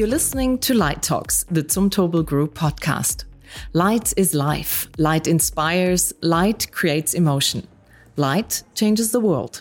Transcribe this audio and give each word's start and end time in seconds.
You're 0.00 0.08
listening 0.08 0.56
to 0.60 0.72
Light 0.72 1.02
Talks, 1.02 1.44
the 1.50 1.62
Zumtobel 1.62 2.24
Group 2.24 2.54
podcast. 2.54 3.24
Light 3.74 4.14
is 4.16 4.32
life. 4.32 4.88
Light 4.96 5.26
inspires. 5.26 6.14
Light 6.22 6.72
creates 6.72 7.12
emotion. 7.12 7.68
Light 8.16 8.62
changes 8.74 9.12
the 9.12 9.20
world. 9.20 9.60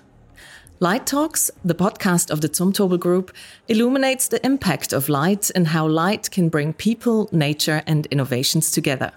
Light 0.79 1.05
Talks, 1.05 1.51
the 1.65 1.75
podcast 1.75 2.31
of 2.31 2.39
the 2.39 2.47
Zumtobel 2.47 2.97
Group, 2.97 3.35
illuminates 3.67 4.29
the 4.29 4.39
impact 4.45 4.93
of 4.93 5.09
light 5.09 5.51
and 5.55 5.67
how 5.67 5.85
light 5.85 6.31
can 6.31 6.47
bring 6.47 6.71
people, 6.71 7.27
nature, 7.33 7.83
and 7.85 8.05
innovations 8.05 8.71
together. 8.71 9.11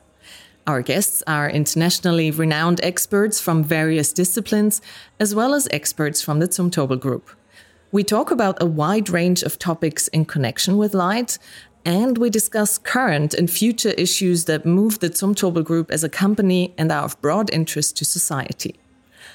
Our 0.66 0.82
guests 0.82 1.22
are 1.28 1.48
internationally 1.48 2.32
renowned 2.32 2.80
experts 2.82 3.40
from 3.40 3.62
various 3.62 4.12
disciplines, 4.12 4.82
as 5.20 5.36
well 5.36 5.54
as 5.54 5.68
experts 5.70 6.20
from 6.20 6.40
the 6.40 6.48
Zumtobel 6.48 6.98
Group. 6.98 7.30
We 7.92 8.02
talk 8.04 8.30
about 8.30 8.62
a 8.62 8.64
wide 8.64 9.10
range 9.10 9.42
of 9.42 9.58
topics 9.58 10.08
in 10.08 10.24
connection 10.24 10.78
with 10.78 10.94
light, 10.94 11.36
and 11.84 12.16
we 12.16 12.30
discuss 12.30 12.78
current 12.78 13.34
and 13.34 13.50
future 13.50 13.90
issues 13.90 14.46
that 14.46 14.64
move 14.64 15.00
the 15.00 15.10
Zumtobel 15.10 15.62
Group 15.62 15.90
as 15.90 16.02
a 16.02 16.08
company 16.08 16.72
and 16.78 16.90
are 16.90 17.04
of 17.04 17.20
broad 17.20 17.52
interest 17.52 17.98
to 17.98 18.06
society. 18.06 18.76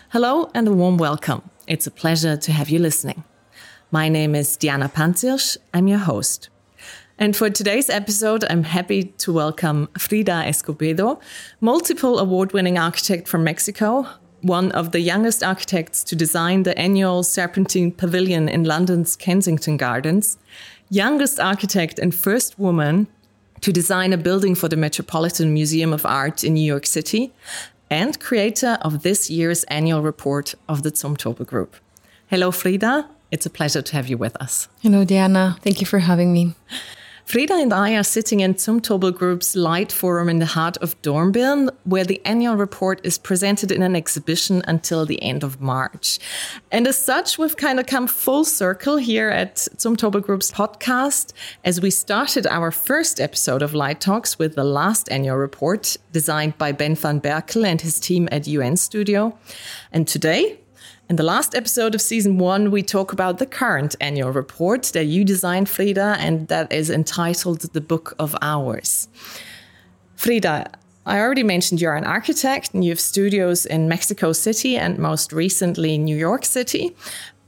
Hello 0.09 0.49
and 0.55 0.67
a 0.67 0.73
warm 0.73 0.97
welcome. 0.97 1.47
It's 1.67 1.85
a 1.85 1.91
pleasure 1.91 2.35
to 2.35 2.51
have 2.51 2.67
you 2.67 2.79
listening. 2.79 3.23
My 3.91 4.09
name 4.09 4.33
is 4.33 4.57
Diana 4.57 4.89
Panzirsch. 4.89 5.57
I'm 5.71 5.87
your 5.87 5.99
host. 5.99 6.49
And 7.19 7.35
for 7.35 7.51
today's 7.51 7.91
episode, 7.91 8.43
I'm 8.49 8.63
happy 8.63 9.03
to 9.03 9.31
welcome 9.31 9.87
Frida 9.99 10.45
Escobedo, 10.47 11.21
multiple 11.61 12.17
award 12.17 12.53
winning 12.53 12.79
architect 12.79 13.27
from 13.27 13.43
Mexico, 13.43 14.07
one 14.47 14.71
of 14.71 14.91
the 14.91 14.99
youngest 14.99 15.43
architects 15.43 16.03
to 16.05 16.15
design 16.15 16.63
the 16.63 16.77
annual 16.77 17.23
Serpentine 17.23 17.91
Pavilion 17.91 18.49
in 18.49 18.63
London's 18.63 19.15
Kensington 19.15 19.77
Gardens, 19.77 20.37
youngest 20.89 21.39
architect 21.39 21.99
and 21.99 22.15
first 22.15 22.57
woman 22.57 23.07
to 23.61 23.71
design 23.71 24.13
a 24.13 24.17
building 24.17 24.55
for 24.55 24.69
the 24.69 24.77
Metropolitan 24.77 25.53
Museum 25.53 25.93
of 25.93 26.05
Art 26.05 26.43
in 26.43 26.53
New 26.53 26.65
York 26.65 26.85
City, 26.85 27.33
and 27.89 28.19
creator 28.19 28.77
of 28.81 29.03
this 29.03 29.29
year's 29.29 29.63
annual 29.65 30.01
report 30.01 30.55
of 30.67 30.83
the 30.83 30.91
Zumtobel 30.91 31.45
Group. 31.45 31.75
Hello, 32.27 32.51
Frida. 32.51 33.09
It's 33.31 33.45
a 33.45 33.49
pleasure 33.49 33.81
to 33.81 33.95
have 33.95 34.07
you 34.07 34.17
with 34.17 34.35
us. 34.41 34.69
Hello, 34.81 35.03
Diana. 35.03 35.57
Thank 35.61 35.81
you 35.81 35.87
for 35.87 35.99
having 35.99 36.31
me. 36.31 36.55
Frida 37.27 37.55
and 37.55 37.73
I 37.73 37.93
are 37.97 38.03
sitting 38.03 38.39
in 38.39 38.53
Zumtobel 38.53 39.13
Group's 39.13 39.53
Light 39.53 39.91
Forum 39.91 40.29
in 40.29 40.39
the 40.39 40.45
heart 40.45 40.77
of 40.77 40.99
Dornbirn, 41.01 41.69
where 41.83 42.05
the 42.05 42.21
annual 42.23 42.55
report 42.55 43.01
is 43.03 43.17
presented 43.17 43.69
in 43.69 43.81
an 43.83 43.97
exhibition 43.97 44.63
until 44.65 45.05
the 45.05 45.21
end 45.21 45.43
of 45.43 45.59
March. 45.59 46.19
And 46.71 46.87
as 46.87 46.97
such, 46.97 47.37
we've 47.37 47.57
kind 47.57 47.81
of 47.81 47.85
come 47.85 48.07
full 48.07 48.45
circle 48.45 48.95
here 48.95 49.27
at 49.27 49.55
Zumtobel 49.57 50.23
Group's 50.23 50.51
podcast 50.51 51.33
as 51.65 51.81
we 51.81 51.91
started 51.91 52.47
our 52.47 52.71
first 52.71 53.19
episode 53.19 53.61
of 53.61 53.73
Light 53.73 53.99
Talks 53.99 54.39
with 54.39 54.55
the 54.55 54.63
last 54.63 55.11
annual 55.11 55.35
report 55.35 55.97
designed 56.13 56.57
by 56.57 56.71
Ben 56.71 56.95
van 56.95 57.19
Berkel 57.19 57.65
and 57.65 57.81
his 57.81 57.99
team 57.99 58.29
at 58.31 58.47
UN 58.47 58.77
Studio. 58.77 59.37
And 59.91 60.07
today, 60.07 60.59
in 61.09 61.15
the 61.15 61.23
last 61.23 61.55
episode 61.55 61.95
of 61.95 62.01
season 62.01 62.37
one, 62.37 62.69
we 62.69 62.83
talk 62.83 63.13
about 63.13 63.37
the 63.37 63.45
current 63.45 63.95
annual 64.01 64.31
report 64.31 64.83
that 64.93 65.05
you 65.05 65.23
designed, 65.23 65.69
Frida, 65.69 66.17
and 66.19 66.49
that 66.49 66.71
is 66.71 66.89
entitled 66.89 67.61
The 67.61 67.79
Book 67.79 68.13
of 68.19 68.35
Hours. 68.41 69.07
Frida, 70.17 70.69
I 71.05 71.19
already 71.19 71.43
mentioned 71.43 71.79
you're 71.79 71.95
an 71.95 72.03
architect 72.03 72.73
and 72.73 72.83
you 72.83 72.91
have 72.91 72.99
studios 72.99 73.65
in 73.65 73.87
Mexico 73.87 74.33
City 74.33 74.75
and 74.75 74.99
most 74.99 75.31
recently 75.31 75.97
New 75.97 76.17
York 76.17 76.43
City. 76.43 76.93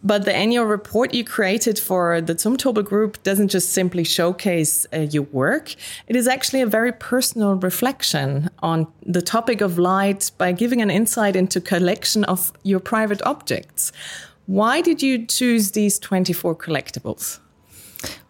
But 0.01 0.23
the 0.23 0.33
annual 0.33 0.65
report 0.65 1.13
you 1.13 1.25
created 1.25 1.77
for 1.77 2.21
the 2.21 2.33
Zumtobel 2.33 2.85
Group 2.85 3.21
doesn't 3.23 3.49
just 3.49 3.71
simply 3.71 4.05
showcase 4.05 4.87
uh, 4.93 4.99
your 4.99 5.23
work. 5.23 5.75
It 6.07 6.15
is 6.15 6.27
actually 6.27 6.61
a 6.61 6.65
very 6.65 6.93
personal 6.93 7.55
reflection 7.55 8.49
on 8.59 8.87
the 9.05 9.21
topic 9.21 9.59
of 9.59 9.77
light 9.77 10.31
by 10.37 10.53
giving 10.53 10.81
an 10.81 10.89
insight 10.89 11.35
into 11.35 11.59
collection 11.59 12.23
of 12.25 12.53
your 12.63 12.79
private 12.79 13.21
objects. 13.23 13.91
Why 14.45 14.81
did 14.81 15.01
you 15.01 15.25
choose 15.25 15.71
these 15.71 15.99
24 15.99 16.55
collectibles? 16.55 17.39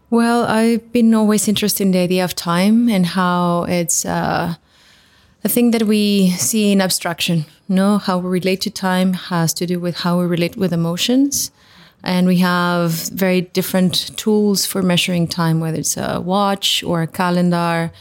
Well, 0.09 0.45
I've 0.45 0.91
been 0.91 1.13
always 1.13 1.47
interested 1.47 1.83
in 1.83 1.91
the 1.91 1.99
idea 1.99 2.23
of 2.23 2.33
time 2.33 2.89
and 2.89 3.05
how 3.05 3.65
it's 3.65 4.05
uh, 4.05 4.55
a 5.43 5.49
thing 5.49 5.69
that 5.71 5.83
we 5.83 6.31
see 6.31 6.71
in 6.71 6.81
abstraction. 6.81 7.45
You 7.67 7.75
know, 7.75 7.97
how 7.99 8.17
we 8.17 8.27
relate 8.27 8.61
to 8.61 8.71
time 8.71 9.13
has 9.13 9.53
to 9.53 9.67
do 9.67 9.79
with 9.79 9.97
how 9.97 10.19
we 10.19 10.25
relate 10.25 10.57
with 10.57 10.73
emotions. 10.73 11.51
And 12.03 12.27
we 12.27 12.37
have 12.37 12.91
very 13.09 13.41
different 13.41 14.15
tools 14.17 14.65
for 14.65 14.81
measuring 14.81 15.27
time, 15.27 15.59
whether 15.59 15.79
it's 15.79 15.97
a 15.97 16.21
watch 16.21 16.83
or 16.83 17.01
a 17.01 17.07
calendar. 17.07 17.91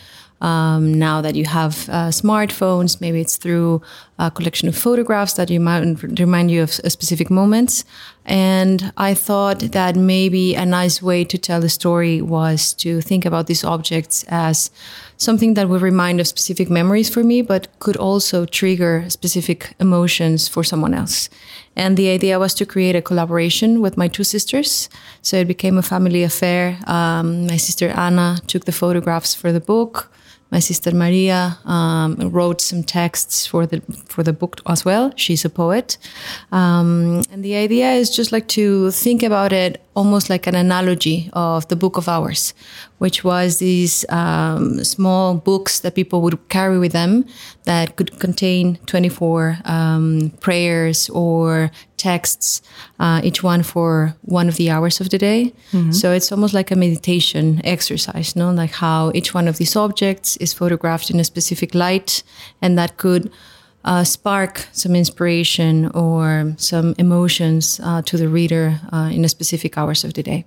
Um, 0.41 0.95
now 0.95 1.21
that 1.21 1.35
you 1.35 1.47
have 1.47 1.89
uh, 1.89 2.11
smartphones, 2.11 3.01
maybe 3.01 3.21
it's 3.21 3.37
through 3.37 3.83
a 4.21 4.31
collection 4.31 4.69
of 4.69 4.77
photographs 4.77 5.33
that 5.33 5.51
you 5.51 5.59
might 5.59 6.01
remind 6.21 6.51
you 6.53 6.63
of 6.63 6.71
specific 6.71 7.29
moments. 7.29 7.85
And 8.25 8.93
I 8.97 9.15
thought 9.15 9.61
that 9.61 9.97
maybe 9.97 10.55
a 10.55 10.65
nice 10.65 11.03
way 11.03 11.25
to 11.25 11.39
tell 11.39 11.61
the 11.61 11.69
story 11.69 12.23
was 12.23 12.73
to 12.75 13.01
think 13.01 13.25
about 13.25 13.49
these 13.49 13.65
objects 13.65 14.25
as 14.29 14.71
something 15.17 15.55
that 15.55 15.69
would 15.69 15.83
remind 15.83 16.21
of 16.21 16.29
specific 16.29 16.71
memories 16.71 17.09
for 17.11 17.25
me, 17.25 17.43
but 17.43 17.67
could 17.81 17.97
also 17.97 18.45
trigger 18.45 19.07
specific 19.09 19.75
emotions 19.81 20.47
for 20.47 20.63
someone 20.63 20.95
else. 20.95 21.29
And 21.79 21.97
the 21.97 22.11
idea 22.11 22.39
was 22.39 22.55
to 22.55 22.67
create 22.67 22.97
a 22.97 23.01
collaboration 23.01 23.81
with 23.81 23.97
my 23.97 24.09
two 24.09 24.25
sisters. 24.25 24.89
So 25.23 25.37
it 25.37 25.47
became 25.47 25.79
a 25.79 25.83
family 25.83 26.25
affair. 26.25 26.77
Um, 26.87 27.47
my 27.47 27.57
sister 27.57 27.89
Anna 27.89 28.39
took 28.49 28.65
the 28.65 28.73
photographs 28.73 29.35
for 29.35 29.53
the 29.53 29.61
book. 29.61 30.11
My 30.51 30.61
sister 30.61 30.93
Maria 30.95 31.59
um, 31.67 32.17
wrote 32.33 32.63
some 32.63 32.83
texts 32.83 33.47
for 33.47 33.67
the 33.67 33.83
for 34.09 34.23
the 34.23 34.33
book 34.33 34.63
as 34.67 34.83
well. 34.83 35.13
She's 35.15 35.45
a 35.45 35.51
poet, 35.51 35.99
um, 36.53 37.23
and 37.31 37.45
the 37.45 37.55
idea 37.55 37.93
is 37.93 38.09
just 38.09 38.33
like 38.33 38.49
to 38.49 38.91
think 38.91 39.23
about 39.23 39.53
it 39.53 39.83
almost 39.95 40.31
like 40.31 40.47
an 40.47 40.55
analogy 40.55 41.29
of 41.35 41.69
the 41.69 41.77
Book 41.77 41.99
of 41.99 42.09
Hours, 42.09 42.55
which 42.99 43.25
was 43.25 43.59
these 43.59 44.05
um, 44.09 44.83
small 44.85 45.35
books 45.35 45.81
that 45.81 45.95
people 45.95 46.21
would 46.21 46.49
carry 46.49 46.79
with 46.79 46.93
them 46.93 47.25
that 47.65 47.97
could 47.97 48.19
contain 48.19 48.77
24 48.87 49.59
um, 49.65 50.33
prayers 50.41 51.09
or 51.11 51.71
texts, 51.97 52.63
uh, 52.99 53.21
each 53.25 53.43
one 53.43 53.63
for 53.63 54.15
one 54.23 54.49
of 54.49 54.57
the 54.57 54.71
hours 54.71 55.01
of 55.01 55.11
the 55.11 55.19
day. 55.19 55.53
Mm-hmm. 55.73 55.93
So 55.93 56.13
it's 56.13 56.31
almost 56.33 56.55
like 56.55 56.71
a 56.71 56.77
meditation 56.77 57.61
exercise, 57.65 58.37
no? 58.37 58.51
Like 58.51 58.73
how 58.73 59.13
each 59.15 59.35
one 59.35 59.49
of 59.49 59.59
these 59.59 59.77
objects 59.77 60.37
is 60.39 60.53
photographed 60.53 61.11
in 61.11 61.21
a 61.21 61.25
specific 61.25 61.75
light, 61.75 62.23
and 62.63 62.79
that 62.79 62.97
could 62.97 63.31
uh, 63.85 64.05
spark 64.05 64.67
some 64.73 64.95
inspiration 64.95 65.87
or 65.95 66.55
some 66.57 66.95
emotions 66.99 67.81
uh, 67.83 68.03
to 68.03 68.17
the 68.17 68.29
reader 68.29 68.81
uh, 68.93 69.11
in 69.13 69.25
a 69.25 69.29
specific 69.29 69.79
hours 69.79 70.05
of 70.05 70.15
the 70.15 70.23
day. 70.23 70.45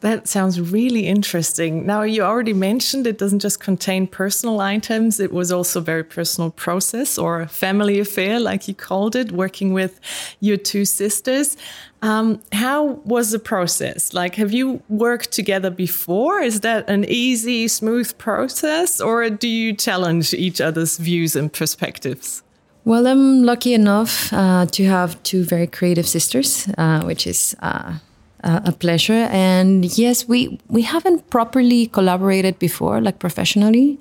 That 0.00 0.28
sounds 0.28 0.58
really 0.58 1.06
interesting. 1.06 1.84
Now, 1.84 2.02
you 2.02 2.22
already 2.22 2.54
mentioned 2.54 3.06
it 3.06 3.18
doesn't 3.18 3.40
just 3.40 3.60
contain 3.60 4.06
personal 4.06 4.60
items, 4.60 5.20
it 5.20 5.30
was 5.30 5.52
also 5.52 5.80
a 5.80 5.82
very 5.82 6.04
personal 6.04 6.50
process 6.50 7.18
or 7.18 7.42
a 7.42 7.48
family 7.48 8.00
affair, 8.00 8.40
like 8.40 8.66
you 8.66 8.74
called 8.74 9.14
it, 9.14 9.30
working 9.30 9.74
with 9.74 10.00
your 10.40 10.56
two 10.56 10.86
sisters. 10.86 11.56
Um, 12.00 12.40
how 12.52 12.84
was 13.04 13.30
the 13.30 13.38
process? 13.38 14.14
Like, 14.14 14.36
have 14.36 14.52
you 14.52 14.82
worked 14.88 15.32
together 15.32 15.68
before? 15.68 16.40
Is 16.40 16.60
that 16.60 16.88
an 16.88 17.04
easy, 17.04 17.68
smooth 17.68 18.16
process, 18.16 19.02
or 19.02 19.28
do 19.28 19.48
you 19.48 19.74
challenge 19.74 20.32
each 20.32 20.62
other's 20.62 20.96
views 20.96 21.36
and 21.36 21.52
perspectives? 21.52 22.42
Well, 22.86 23.06
I'm 23.06 23.42
lucky 23.42 23.74
enough 23.74 24.32
uh, 24.32 24.64
to 24.64 24.84
have 24.86 25.22
two 25.24 25.44
very 25.44 25.66
creative 25.66 26.08
sisters, 26.08 26.66
uh, 26.78 27.02
which 27.02 27.26
is 27.26 27.54
uh, 27.60 27.98
a 28.42 28.72
pleasure. 28.72 29.28
And 29.30 29.84
yes, 29.98 30.28
we 30.28 30.58
we 30.68 30.82
haven't 30.82 31.30
properly 31.30 31.86
collaborated 31.86 32.58
before, 32.58 33.00
like 33.00 33.18
professionally, 33.18 33.98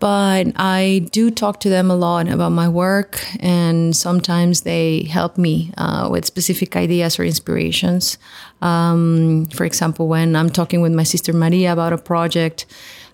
but 0.00 0.46
I 0.56 1.06
do 1.12 1.30
talk 1.30 1.60
to 1.60 1.68
them 1.68 1.90
a 1.90 1.94
lot 1.94 2.26
about 2.28 2.52
my 2.52 2.68
work, 2.68 3.22
and 3.40 3.94
sometimes 3.94 4.62
they 4.62 5.02
help 5.04 5.36
me 5.36 5.72
uh, 5.76 6.08
with 6.10 6.24
specific 6.24 6.74
ideas 6.74 7.18
or 7.18 7.24
inspirations. 7.24 8.18
Um, 8.62 9.46
for 9.52 9.64
example, 9.64 10.08
when 10.08 10.36
I'm 10.36 10.50
talking 10.50 10.80
with 10.80 10.92
my 10.92 11.04
sister 11.04 11.32
Maria 11.32 11.72
about 11.72 11.92
a 11.92 11.98
project 11.98 12.66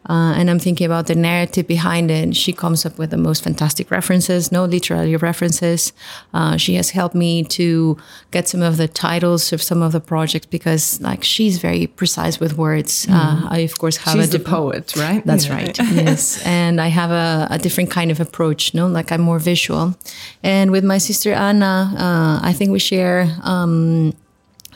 uh, 0.08 0.34
and 0.36 0.48
I'm 0.48 0.58
thinking 0.58 0.86
about 0.86 1.06
the 1.06 1.14
narrative 1.14 1.66
behind 1.66 2.10
it. 2.10 2.36
She 2.36 2.52
comes 2.52 2.86
up 2.86 2.98
with 2.98 3.10
the 3.10 3.16
most 3.16 3.42
fantastic 3.42 3.90
references, 3.90 4.52
no 4.52 4.64
literary 4.64 5.16
references. 5.16 5.92
Uh, 6.32 6.56
she 6.56 6.74
has 6.74 6.90
helped 6.90 7.14
me 7.14 7.42
to 7.44 7.96
get 8.30 8.48
some 8.48 8.62
of 8.62 8.76
the 8.76 8.86
titles 8.86 9.52
of 9.52 9.62
some 9.62 9.82
of 9.82 9.92
the 9.92 10.00
projects 10.00 10.46
because, 10.46 11.00
like, 11.00 11.24
she's 11.24 11.58
very 11.58 11.86
precise 11.86 12.38
with 12.38 12.56
words. 12.56 13.06
Mm. 13.06 13.14
Uh, 13.14 13.48
I, 13.50 13.58
of 13.58 13.78
course, 13.78 13.96
have 13.98 14.14
she's 14.14 14.34
a 14.34 14.38
poet, 14.38 14.94
right? 14.96 15.24
That's 15.26 15.46
yeah. 15.46 15.54
right. 15.54 15.78
yes, 15.78 16.40
and 16.46 16.80
I 16.80 16.88
have 16.88 17.10
a, 17.10 17.48
a, 17.50 17.58
different 17.58 17.90
kind 17.90 18.10
of 18.10 18.20
approach. 18.20 18.74
No, 18.74 18.86
like 18.86 19.10
I'm 19.10 19.22
more 19.22 19.38
visual. 19.40 19.96
And 20.42 20.70
with 20.70 20.84
my 20.84 20.98
sister 20.98 21.32
Anna, 21.32 21.92
uh, 21.96 22.46
I 22.46 22.52
think 22.52 22.70
we 22.70 22.78
share. 22.78 23.28
Um, 23.42 24.14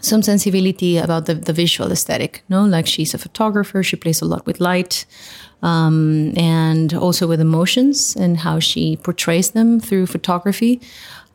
some 0.00 0.23
sensibility 0.23 0.97
about 0.97 1.26
the, 1.26 1.35
the 1.35 1.52
visual 1.52 1.93
aesthetic. 1.93 2.43
No, 2.49 2.64
like 2.64 2.87
she's 2.87 3.14
a 3.14 3.19
photographer. 3.19 3.82
She 3.82 3.97
plays 3.97 4.23
a 4.23 4.25
lot 4.25 4.47
with 4.47 4.61
light, 4.61 5.06
um, 5.62 6.32
and 6.37 6.94
also 6.94 7.26
with 7.26 7.41
emotions 7.41 8.17
and 8.17 8.38
how 8.38 8.61
she 8.61 8.97
portrays 8.97 9.50
them 9.50 9.81
through 9.81 10.06
photography. 10.06 10.81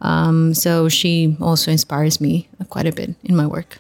Um, 0.02 0.54
so 0.54 0.90
she 0.90 1.38
also 1.40 1.72
inspires 1.72 2.20
me 2.20 2.48
quite 2.70 2.88
a 2.88 2.92
bit 2.92 3.16
in 3.24 3.36
my 3.36 3.48
work. 3.48 3.80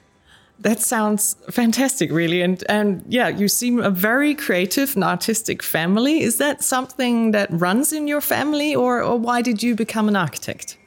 That 0.59 0.79
sounds 0.79 1.35
fantastic, 1.51 2.11
really. 2.11 2.41
And 2.41 2.63
and 2.69 3.03
yeah, 3.07 3.27
you 3.27 3.47
seem 3.47 3.79
a 3.79 3.89
very 3.89 4.33
creative 4.33 4.95
and 4.95 5.03
artistic 5.03 5.61
family. 5.61 6.21
Is 6.21 6.37
that 6.37 6.63
something 6.63 7.31
that 7.31 7.49
runs 7.51 7.91
in 7.91 8.07
your 8.07 8.21
family, 8.21 8.73
or, 8.73 9.03
or 9.03 9.19
why 9.19 9.41
did 9.41 9.61
you 9.61 9.75
become 9.75 10.07
an 10.07 10.15
architect? 10.15 10.77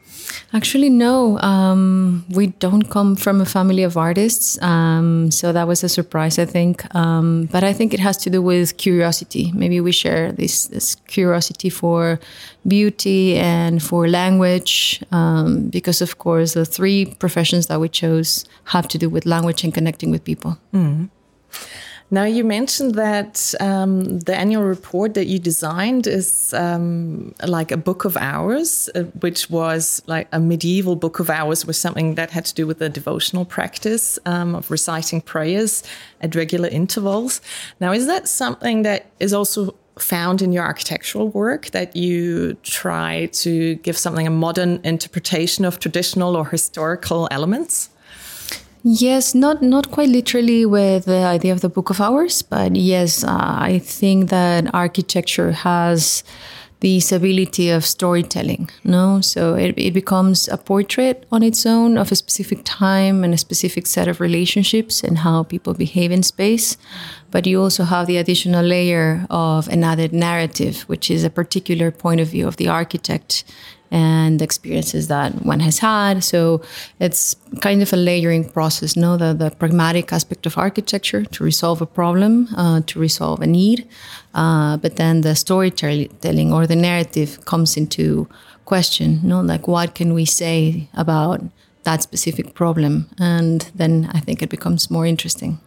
Actually, 0.55 0.89
no. 0.89 1.39
Um, 1.41 2.25
we 2.31 2.47
don't 2.47 2.89
come 2.89 3.17
from 3.17 3.41
a 3.41 3.45
family 3.45 3.83
of 3.83 3.99
artists. 3.99 4.61
Um, 4.63 5.31
so 5.31 5.53
that 5.53 5.69
was 5.69 5.85
a 5.85 5.91
surprise, 5.91 6.39
I 6.39 6.47
think. 6.47 6.83
Um, 6.95 7.51
but 7.53 7.63
I 7.63 7.75
think 7.75 7.93
it 7.93 8.01
has 8.01 8.17
to 8.19 8.31
do 8.31 8.41
with 8.41 8.79
curiosity. 8.79 9.53
Maybe 9.53 9.79
we 9.81 9.93
share 9.93 10.33
this, 10.33 10.67
this 10.67 10.95
curiosity 11.07 11.69
for 11.69 12.19
beauty 12.67 13.37
and 13.37 13.83
for 13.83 14.09
language, 14.09 15.03
um, 15.13 15.69
because, 15.69 16.01
of 16.01 16.17
course, 16.17 16.55
the 16.55 16.65
three 16.65 17.05
professions 17.05 17.67
that 17.67 17.79
we 17.79 17.91
chose 17.91 18.47
have 18.65 18.89
to 18.89 18.99
do 18.99 19.11
with 19.11 19.27
language 19.27 19.65
and 19.65 19.75
connecting 19.75 20.11
with 20.11 20.25
people. 20.25 20.57
Mm. 20.73 21.11
Now, 22.11 22.25
you 22.25 22.43
mentioned 22.43 22.95
that 22.95 23.55
um, 23.61 24.21
the 24.21 24.35
annual 24.35 24.63
report 24.63 25.13
that 25.13 25.27
you 25.27 25.39
designed 25.39 26.07
is 26.07 26.55
um, 26.55 27.35
like 27.47 27.71
a 27.71 27.77
book 27.77 28.07
of 28.07 28.17
hours, 28.17 28.89
uh, 28.95 29.03
which 29.21 29.51
was 29.51 30.01
like 30.07 30.27
a 30.33 30.41
medieval 30.41 30.97
book 30.97 31.21
of 31.21 31.29
hours, 31.29 31.67
was 31.67 31.77
something 31.77 32.15
that 32.15 32.31
had 32.31 32.47
to 32.47 32.55
do 32.55 32.67
with 32.67 32.79
the 32.79 32.89
devotional 32.89 33.45
practice 33.45 34.19
um, 34.25 34.55
of 34.55 34.71
reciting 34.71 35.21
prayers 35.21 35.83
at 36.23 36.35
regular 36.35 36.69
intervals. 36.71 37.43
Now, 37.79 37.93
is 37.93 38.07
that 38.07 38.27
something 38.27 38.85
that 38.85 39.11
is 39.21 39.35
also 39.35 39.75
found 39.99 40.41
in 40.41 40.53
your 40.53 40.65
architectural 40.65 41.29
work 41.29 41.67
that 41.73 41.95
you 41.95 42.55
try 42.63 43.27
to 43.33 43.75
give 43.77 43.99
something 43.99 44.27
a 44.27 44.31
modern 44.31 44.81
interpretation 44.83 45.67
of 45.67 45.79
traditional 45.79 46.37
or 46.37 46.47
historical 46.47 47.29
elements? 47.31 47.91
Yes, 48.85 49.35
not 49.35 49.61
not 49.61 49.91
quite 49.91 50.09
literally 50.09 50.65
with 50.65 51.05
the 51.07 51.25
idea 51.25 51.53
of 51.53 51.61
the 51.61 51.69
Book 51.69 51.91
of 51.91 52.01
Hours, 52.01 52.43
but 52.43 52.77
yes, 52.77 53.25
uh, 53.25 53.29
I 53.31 53.81
think 53.81 54.31
that 54.31 54.73
architecture 54.73 55.53
has 55.53 56.23
this 56.81 57.11
ability 57.11 57.71
of 57.71 57.85
storytelling. 57.85 58.71
No, 58.85 59.21
so 59.21 59.55
it, 59.55 59.75
it 59.77 59.93
becomes 59.93 60.49
a 60.49 60.57
portrait 60.57 61.27
on 61.33 61.43
its 61.43 61.67
own 61.67 61.99
of 61.99 62.13
a 62.13 62.17
specific 62.17 62.61
time 62.65 63.25
and 63.25 63.35
a 63.35 63.39
specific 63.39 63.87
set 63.87 64.07
of 64.07 64.21
relationships 64.21 65.03
and 65.03 65.19
how 65.19 65.43
people 65.43 65.75
behave 65.75 66.13
in 66.13 66.23
space. 66.23 66.77
But 67.31 67.47
you 67.47 67.61
also 67.61 67.85
have 67.85 68.07
the 68.07 68.17
additional 68.17 68.65
layer 68.65 69.27
of 69.29 69.67
another 69.69 70.09
narrative, 70.09 70.83
which 70.83 71.11
is 71.11 71.25
a 71.25 71.31
particular 71.31 71.91
point 71.91 72.21
of 72.21 72.29
view 72.29 72.47
of 72.47 72.57
the 72.57 72.69
architect 72.69 73.45
and 73.91 74.39
the 74.39 74.45
experiences 74.45 75.09
that 75.09 75.45
one 75.45 75.61
has 75.61 75.79
had. 75.79 76.23
So 76.25 76.63
it's 77.01 77.37
kind 77.61 77.83
of 77.83 77.93
a 77.93 77.97
layering 77.97 78.49
process, 78.49 78.97
no? 78.97 79.17
The, 79.17 79.33
the 79.33 79.51
pragmatic 79.51 80.13
aspect 80.13 80.47
of 80.47 80.59
architecture 80.59 81.25
to 81.25 81.45
resolve 81.45 81.81
a 81.81 81.87
problem, 81.87 82.49
uh, 82.57 82.81
to 82.87 82.99
resolve 82.99 83.41
a 83.41 83.47
need. 83.47 83.87
Uh, 84.35 84.77
but 84.77 84.97
then 84.97 85.23
the 85.23 85.35
storytelling 85.35 86.53
or 86.53 86.67
the 86.67 86.77
narrative 86.77 87.45
comes 87.45 87.77
into 87.77 88.29
question, 88.65 89.21
no? 89.23 89.41
Like 89.41 89.67
what 89.67 89.95
can 89.95 90.13
we 90.13 90.25
say 90.25 90.89
about 90.95 91.41
that 91.85 92.03
specific 92.03 92.55
problem? 92.55 93.09
And 93.19 93.71
then 93.75 94.11
I 94.13 94.21
think 94.21 94.43
it 94.43 94.51
becomes 94.51 94.91
more 94.91 95.07
interesting. 95.07 95.59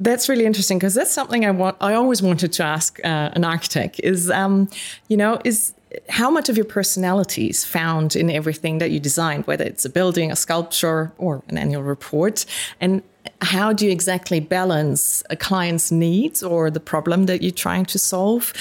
That's 0.00 0.28
really 0.28 0.46
interesting 0.46 0.78
because 0.78 0.94
that's 0.94 1.10
something 1.10 1.44
I 1.44 1.50
want. 1.50 1.76
I 1.80 1.94
always 1.94 2.22
wanted 2.22 2.52
to 2.52 2.62
ask 2.62 3.00
uh, 3.04 3.30
an 3.32 3.44
architect. 3.44 4.00
Is 4.04 4.30
um, 4.30 4.68
you 5.08 5.16
know, 5.16 5.40
is 5.44 5.74
how 6.08 6.30
much 6.30 6.48
of 6.48 6.56
your 6.56 6.66
personality 6.66 7.48
is 7.48 7.64
found 7.64 8.14
in 8.14 8.30
everything 8.30 8.78
that 8.78 8.90
you 8.90 9.00
design, 9.00 9.42
whether 9.42 9.64
it's 9.64 9.84
a 9.84 9.90
building, 9.90 10.30
a 10.30 10.36
sculpture, 10.36 11.12
or 11.18 11.42
an 11.48 11.58
annual 11.58 11.82
report? 11.82 12.44
And 12.80 13.02
how 13.40 13.72
do 13.72 13.86
you 13.86 13.92
exactly 13.92 14.40
balance 14.40 15.22
a 15.30 15.36
client's 15.36 15.90
needs 15.90 16.42
or 16.42 16.70
the 16.70 16.80
problem 16.80 17.26
that 17.26 17.42
you're 17.42 17.52
trying 17.52 17.86
to 17.86 17.98
solve 17.98 18.52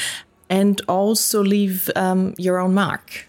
and 0.50 0.82
also 0.88 1.44
leave 1.44 1.90
um, 1.96 2.34
your 2.38 2.60
own 2.60 2.74
mark? 2.74 3.28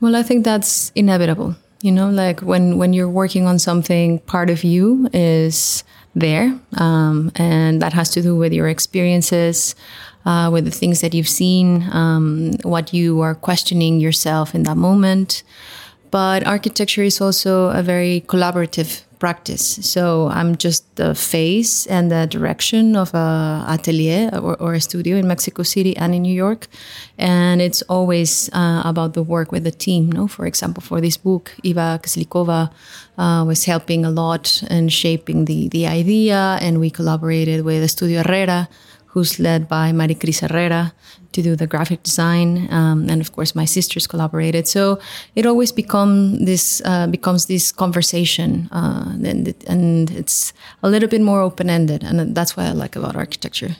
Well, 0.00 0.14
I 0.14 0.22
think 0.22 0.44
that's 0.44 0.92
inevitable. 0.94 1.56
You 1.82 1.92
know, 1.92 2.10
like 2.10 2.40
when, 2.40 2.78
when 2.78 2.92
you're 2.92 3.08
working 3.08 3.46
on 3.46 3.58
something, 3.58 4.18
part 4.20 4.50
of 4.50 4.64
you 4.64 5.08
is 5.12 5.84
there, 6.14 6.58
um, 6.76 7.30
and 7.36 7.80
that 7.82 7.92
has 7.92 8.10
to 8.10 8.22
do 8.22 8.34
with 8.36 8.52
your 8.52 8.68
experiences 8.68 9.74
uh, 10.28 10.50
with 10.50 10.64
the 10.66 10.70
things 10.70 11.00
that 11.00 11.14
you've 11.14 11.34
seen, 11.42 11.88
um, 11.90 12.52
what 12.62 12.92
you 12.92 13.20
are 13.20 13.34
questioning 13.34 13.98
yourself 13.98 14.54
in 14.54 14.62
that 14.64 14.76
moment. 14.76 15.42
But 16.10 16.46
architecture 16.46 17.02
is 17.02 17.20
also 17.20 17.70
a 17.70 17.82
very 17.82 18.24
collaborative 18.26 19.02
practice. 19.18 19.78
So 19.82 20.28
I'm 20.28 20.56
just 20.56 20.82
the 20.96 21.14
face 21.14 21.86
and 21.86 22.10
the 22.10 22.26
direction 22.26 22.94
of 22.94 23.12
a 23.14 23.64
atelier 23.66 24.30
or, 24.32 24.54
or 24.60 24.74
a 24.74 24.80
studio 24.80 25.16
in 25.16 25.26
Mexico 25.26 25.62
City 25.62 25.96
and 25.96 26.14
in 26.14 26.22
New 26.22 26.34
York, 26.34 26.68
and 27.18 27.60
it's 27.60 27.82
always 27.88 28.48
uh, 28.52 28.82
about 28.84 29.14
the 29.14 29.22
work 29.22 29.50
with 29.50 29.64
the 29.64 29.72
team. 29.72 30.12
No, 30.12 30.28
for 30.28 30.46
example, 30.46 30.82
for 30.82 31.00
this 31.00 31.16
book, 31.16 31.52
Eva 31.62 31.98
Kslikova 32.02 32.70
uh, 33.18 33.44
was 33.44 33.64
helping 33.64 34.04
a 34.04 34.10
lot 34.10 34.62
in 34.70 34.88
shaping 34.88 35.46
the 35.46 35.68
the 35.68 35.86
idea, 35.86 36.58
and 36.60 36.78
we 36.78 36.90
collaborated 36.90 37.64
with 37.64 37.90
Studio 37.90 38.22
Herrera 38.22 38.68
who's 39.08 39.38
led 39.38 39.68
by 39.68 39.90
Maricris 39.92 40.40
Herrera 40.40 40.92
to 41.32 41.42
do 41.42 41.56
the 41.56 41.66
graphic 41.66 42.02
design, 42.02 42.68
um, 42.72 43.08
and 43.08 43.20
of 43.20 43.32
course 43.32 43.54
my 43.54 43.64
sisters 43.66 44.06
collaborated. 44.06 44.68
So 44.68 44.98
it 45.34 45.46
always 45.46 45.72
become 45.72 46.44
this 46.44 46.82
uh, 46.84 47.06
becomes 47.06 47.46
this 47.46 47.72
conversation, 47.72 48.68
uh, 48.72 49.12
and, 49.24 49.54
and 49.66 50.10
it's 50.10 50.52
a 50.82 50.88
little 50.88 51.08
bit 51.08 51.20
more 51.20 51.40
open 51.40 51.70
ended, 51.70 52.02
and 52.04 52.34
that's 52.34 52.56
what 52.56 52.66
I 52.66 52.72
like 52.72 52.96
about 52.96 53.16
architecture. 53.16 53.76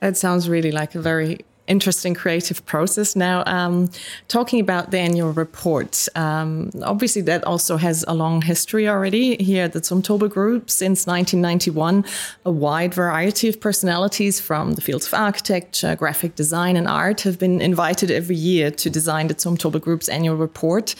That 0.00 0.16
sounds 0.16 0.48
really 0.48 0.72
like 0.72 0.94
a 0.94 1.00
very 1.00 1.38
interesting 1.66 2.14
creative 2.14 2.64
process. 2.66 3.16
Now, 3.16 3.42
um, 3.46 3.90
talking 4.28 4.60
about 4.60 4.90
the 4.90 4.98
annual 4.98 5.32
report, 5.32 6.08
um, 6.14 6.70
obviously 6.82 7.22
that 7.22 7.44
also 7.44 7.76
has 7.76 8.04
a 8.08 8.14
long 8.14 8.42
history 8.42 8.88
already 8.88 9.36
here 9.42 9.64
at 9.64 9.72
the 9.72 9.80
Zumtobel 9.80 10.30
Group 10.30 10.70
since 10.70 11.06
1991. 11.06 12.04
A 12.44 12.50
wide 12.50 12.94
variety 12.94 13.48
of 13.48 13.60
personalities 13.60 14.40
from 14.40 14.74
the 14.74 14.80
fields 14.80 15.06
of 15.06 15.14
architecture, 15.14 15.96
graphic 15.96 16.34
design, 16.34 16.76
and 16.76 16.88
art 16.88 17.22
have 17.22 17.38
been 17.38 17.60
invited 17.60 18.10
every 18.10 18.36
year 18.36 18.70
to 18.70 18.90
design 18.90 19.28
the 19.28 19.34
Zumtobel 19.34 19.80
Group's 19.80 20.08
annual 20.08 20.36
report. 20.36 20.94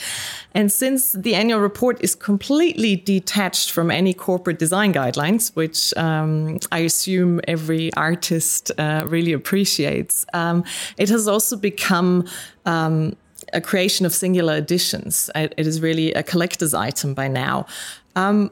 And 0.55 0.73
since 0.73 1.13
the 1.13 1.35
annual 1.35 1.61
report 1.61 2.03
is 2.03 2.15
completely 2.15 2.97
detached 2.97 3.71
from 3.71 3.91
any 3.91 4.15
corporate 4.15 4.59
design 4.59 4.93
guidelines, 4.93 5.55
which 5.55 5.95
um, 5.97 6.59
I 6.73 6.79
assume 6.79 7.41
every 7.47 7.93
artist 7.95 8.73
uh, 8.79 9.03
really 9.07 9.33
appreciates, 9.33 10.25
um, 10.57 10.65
it 10.97 11.09
has 11.09 11.29
also 11.29 11.57
become 11.57 12.25
um, 12.65 13.17
a 13.53 13.61
creation 13.61 14.07
of 14.07 14.13
singular 14.13 14.57
editions. 14.57 15.31
It, 15.35 15.55
it 15.57 15.67
is 15.67 15.81
really 15.81 16.13
a 16.13 16.23
collector's 16.23 16.75
item 16.75 17.15
by 17.15 17.29
now. 17.29 17.67
Um, 18.15 18.51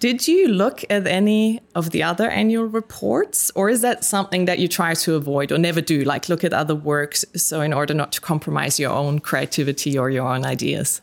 did 0.00 0.26
you 0.26 0.48
look 0.48 0.84
at 0.90 1.06
any 1.06 1.60
of 1.74 1.90
the 1.90 2.02
other 2.02 2.28
annual 2.28 2.64
reports, 2.64 3.52
or 3.54 3.70
is 3.70 3.80
that 3.82 4.04
something 4.04 4.46
that 4.46 4.58
you 4.58 4.66
try 4.68 4.94
to 4.94 5.14
avoid 5.14 5.52
or 5.52 5.58
never 5.58 5.80
do? 5.80 6.02
Like 6.02 6.28
look 6.28 6.42
at 6.42 6.52
other 6.52 6.74
works, 6.74 7.24
so 7.36 7.60
in 7.60 7.72
order 7.72 7.94
not 7.94 8.10
to 8.12 8.20
compromise 8.20 8.80
your 8.80 8.90
own 8.90 9.20
creativity 9.20 9.96
or 9.96 10.10
your 10.10 10.26
own 10.26 10.44
ideas? 10.44 11.00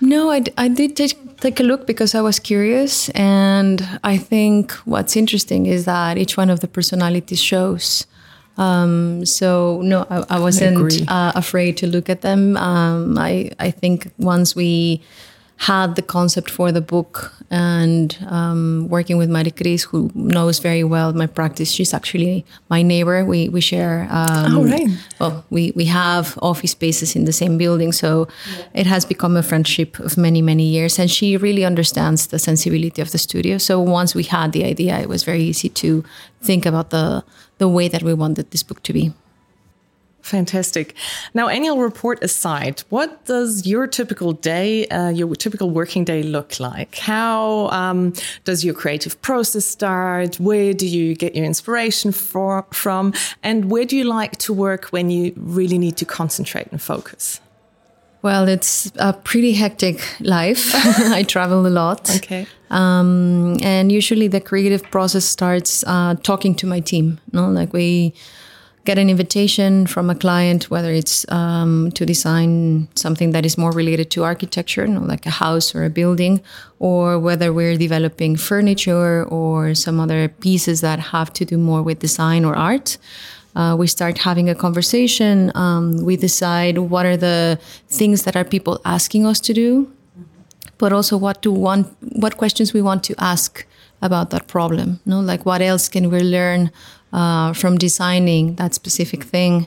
No, 0.00 0.30
I, 0.30 0.44
I 0.56 0.68
did 0.68 0.96
take, 0.96 1.36
take 1.40 1.60
a 1.60 1.62
look 1.62 1.86
because 1.86 2.14
I 2.14 2.22
was 2.22 2.38
curious. 2.38 3.10
And 3.10 3.86
I 4.02 4.16
think 4.16 4.72
what's 4.86 5.16
interesting 5.16 5.66
is 5.66 5.84
that 5.84 6.16
each 6.16 6.38
one 6.38 6.48
of 6.48 6.60
the 6.60 6.68
personalities 6.68 7.40
shows. 7.40 8.06
Um, 8.60 9.24
so, 9.24 9.80
no, 9.82 10.06
I, 10.10 10.36
I 10.36 10.38
wasn't 10.38 11.08
I 11.08 11.28
uh, 11.28 11.32
afraid 11.34 11.78
to 11.78 11.86
look 11.86 12.10
at 12.10 12.20
them. 12.20 12.58
Um, 12.58 13.16
I, 13.16 13.50
I 13.58 13.70
think 13.70 14.12
once 14.18 14.54
we 14.54 15.02
had 15.60 15.94
the 15.94 16.00
concept 16.00 16.48
for 16.48 16.72
the 16.72 16.80
book 16.80 17.34
and 17.50 18.16
um, 18.28 18.88
working 18.88 19.18
with 19.18 19.28
Maricris, 19.28 19.82
who 19.82 20.10
knows 20.14 20.58
very 20.58 20.82
well 20.82 21.12
my 21.12 21.26
practice. 21.26 21.70
She's 21.70 21.92
actually 21.92 22.46
my 22.70 22.80
neighbor. 22.80 23.26
We 23.26 23.50
we 23.50 23.60
share. 23.60 24.08
Um, 24.10 24.56
oh 24.56 24.64
right. 24.64 24.88
Well, 25.18 25.44
we 25.50 25.72
we 25.76 25.84
have 25.84 26.38
office 26.40 26.70
spaces 26.70 27.14
in 27.14 27.26
the 27.26 27.32
same 27.32 27.58
building, 27.58 27.92
so 27.92 28.26
yeah. 28.28 28.80
it 28.80 28.86
has 28.86 29.04
become 29.04 29.36
a 29.36 29.42
friendship 29.42 29.98
of 30.00 30.16
many 30.16 30.40
many 30.40 30.64
years. 30.64 30.98
And 30.98 31.10
she 31.10 31.36
really 31.36 31.66
understands 31.66 32.28
the 32.28 32.38
sensibility 32.38 33.02
of 33.02 33.10
the 33.10 33.18
studio. 33.18 33.58
So 33.58 33.80
once 33.80 34.14
we 34.14 34.22
had 34.22 34.52
the 34.52 34.64
idea, 34.64 34.98
it 34.98 35.08
was 35.10 35.24
very 35.24 35.42
easy 35.42 35.68
to 35.68 36.02
think 36.40 36.64
about 36.64 36.88
the 36.88 37.22
the 37.58 37.68
way 37.68 37.88
that 37.88 38.02
we 38.02 38.14
wanted 38.14 38.50
this 38.50 38.62
book 38.62 38.82
to 38.84 38.92
be. 38.94 39.12
Fantastic. 40.22 40.94
Now, 41.34 41.48
annual 41.48 41.78
report 41.78 42.22
aside, 42.22 42.82
what 42.90 43.24
does 43.24 43.66
your 43.66 43.86
typical 43.86 44.32
day, 44.32 44.86
uh, 44.88 45.08
your 45.08 45.34
typical 45.34 45.70
working 45.70 46.04
day 46.04 46.22
look 46.22 46.60
like? 46.60 46.96
How 46.96 47.68
um, 47.70 48.12
does 48.44 48.64
your 48.64 48.74
creative 48.74 49.20
process 49.22 49.64
start? 49.64 50.38
Where 50.38 50.74
do 50.74 50.86
you 50.86 51.14
get 51.14 51.34
your 51.34 51.44
inspiration 51.44 52.12
for, 52.12 52.66
from? 52.72 53.14
And 53.42 53.70
where 53.70 53.84
do 53.84 53.96
you 53.96 54.04
like 54.04 54.36
to 54.38 54.52
work 54.52 54.86
when 54.86 55.10
you 55.10 55.32
really 55.36 55.78
need 55.78 55.96
to 55.96 56.04
concentrate 56.04 56.68
and 56.70 56.80
focus? 56.80 57.40
Well, 58.22 58.48
it's 58.48 58.92
a 58.96 59.14
pretty 59.14 59.52
hectic 59.52 60.02
life. 60.20 60.70
I 60.74 61.22
travel 61.22 61.66
a 61.66 61.68
lot. 61.68 62.14
Okay. 62.16 62.46
Um, 62.68 63.56
and 63.62 63.90
usually 63.90 64.28
the 64.28 64.40
creative 64.40 64.82
process 64.90 65.24
starts 65.24 65.82
uh, 65.86 66.16
talking 66.22 66.54
to 66.56 66.66
my 66.66 66.80
team. 66.80 67.18
No, 67.32 67.48
like 67.50 67.72
we 67.72 68.12
get 68.84 68.98
an 68.98 69.10
invitation 69.10 69.86
from 69.86 70.08
a 70.08 70.14
client, 70.14 70.70
whether 70.70 70.90
it's 70.90 71.30
um, 71.30 71.90
to 71.92 72.06
design 72.06 72.88
something 72.94 73.32
that 73.32 73.44
is 73.44 73.58
more 73.58 73.72
related 73.72 74.10
to 74.12 74.24
architecture, 74.24 74.86
you 74.86 74.92
know, 74.92 75.02
like 75.02 75.26
a 75.26 75.30
house 75.30 75.74
or 75.74 75.84
a 75.84 75.90
building, 75.90 76.40
or 76.78 77.18
whether 77.18 77.52
we're 77.52 77.76
developing 77.76 78.36
furniture 78.36 79.24
or 79.24 79.74
some 79.74 80.00
other 80.00 80.28
pieces 80.28 80.80
that 80.80 80.98
have 80.98 81.32
to 81.34 81.44
do 81.44 81.58
more 81.58 81.82
with 81.82 81.98
design 81.98 82.44
or 82.44 82.56
art. 82.56 82.96
Uh, 83.54 83.76
we 83.78 83.86
start 83.86 84.18
having 84.18 84.48
a 84.48 84.54
conversation. 84.54 85.52
Um, 85.54 86.04
we 86.04 86.16
decide 86.16 86.78
what 86.78 87.04
are 87.04 87.16
the 87.16 87.58
things 87.88 88.22
that 88.22 88.36
are 88.36 88.44
people 88.44 88.80
asking 88.84 89.26
us 89.26 89.40
to 89.40 89.52
do, 89.52 89.92
but 90.78 90.92
also 90.92 91.16
what 91.16 91.42
to 91.42 91.50
want, 91.52 91.86
what 92.00 92.36
questions 92.36 92.72
we 92.72 92.80
want 92.80 93.04
to 93.04 93.14
ask 93.18 93.66
about 94.02 94.30
that 94.30 94.46
problem. 94.46 95.00
You 95.04 95.10
know, 95.12 95.20
like 95.20 95.44
what 95.44 95.60
else 95.60 95.88
can 95.88 96.10
we 96.10 96.20
learn 96.20 96.70
uh, 97.12 97.52
from 97.52 97.78
designing 97.78 98.54
that 98.56 98.74
specific 98.74 99.24
thing. 99.24 99.66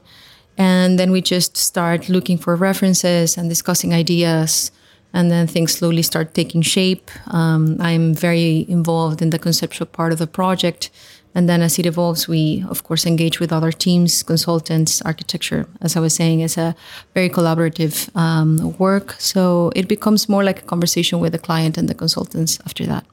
And 0.57 0.99
then 0.99 1.11
we 1.11 1.21
just 1.21 1.57
start 1.57 2.09
looking 2.09 2.37
for 2.37 2.55
references 2.55 3.37
and 3.37 3.49
discussing 3.49 3.93
ideas. 3.93 4.71
And 5.13 5.29
then 5.29 5.47
things 5.47 5.73
slowly 5.73 6.01
start 6.01 6.33
taking 6.33 6.61
shape. 6.63 7.11
Um, 7.27 7.77
I'm 7.79 8.13
very 8.15 8.65
involved 8.67 9.21
in 9.21 9.29
the 9.29 9.39
conceptual 9.39 9.85
part 9.85 10.11
of 10.11 10.19
the 10.19 10.27
project. 10.27 10.89
And 11.35 11.49
then 11.49 11.61
as 11.61 11.79
it 11.79 11.85
evolves, 11.85 12.27
we, 12.27 12.63
of 12.69 12.83
course, 12.83 13.05
engage 13.05 13.39
with 13.39 13.51
other 13.51 13.71
teams, 13.71 14.21
consultants, 14.23 15.01
architecture, 15.01 15.67
as 15.81 15.95
I 15.95 15.99
was 15.99 16.13
saying, 16.13 16.41
it's 16.41 16.57
a 16.57 16.75
very 17.13 17.29
collaborative 17.29 18.15
um, 18.15 18.77
work. 18.77 19.15
So 19.19 19.71
it 19.75 19.87
becomes 19.87 20.29
more 20.29 20.43
like 20.43 20.59
a 20.59 20.65
conversation 20.65 21.19
with 21.19 21.31
the 21.31 21.39
client 21.39 21.77
and 21.77 21.89
the 21.89 21.95
consultants 21.95 22.59
after 22.65 22.85
that. 22.85 23.05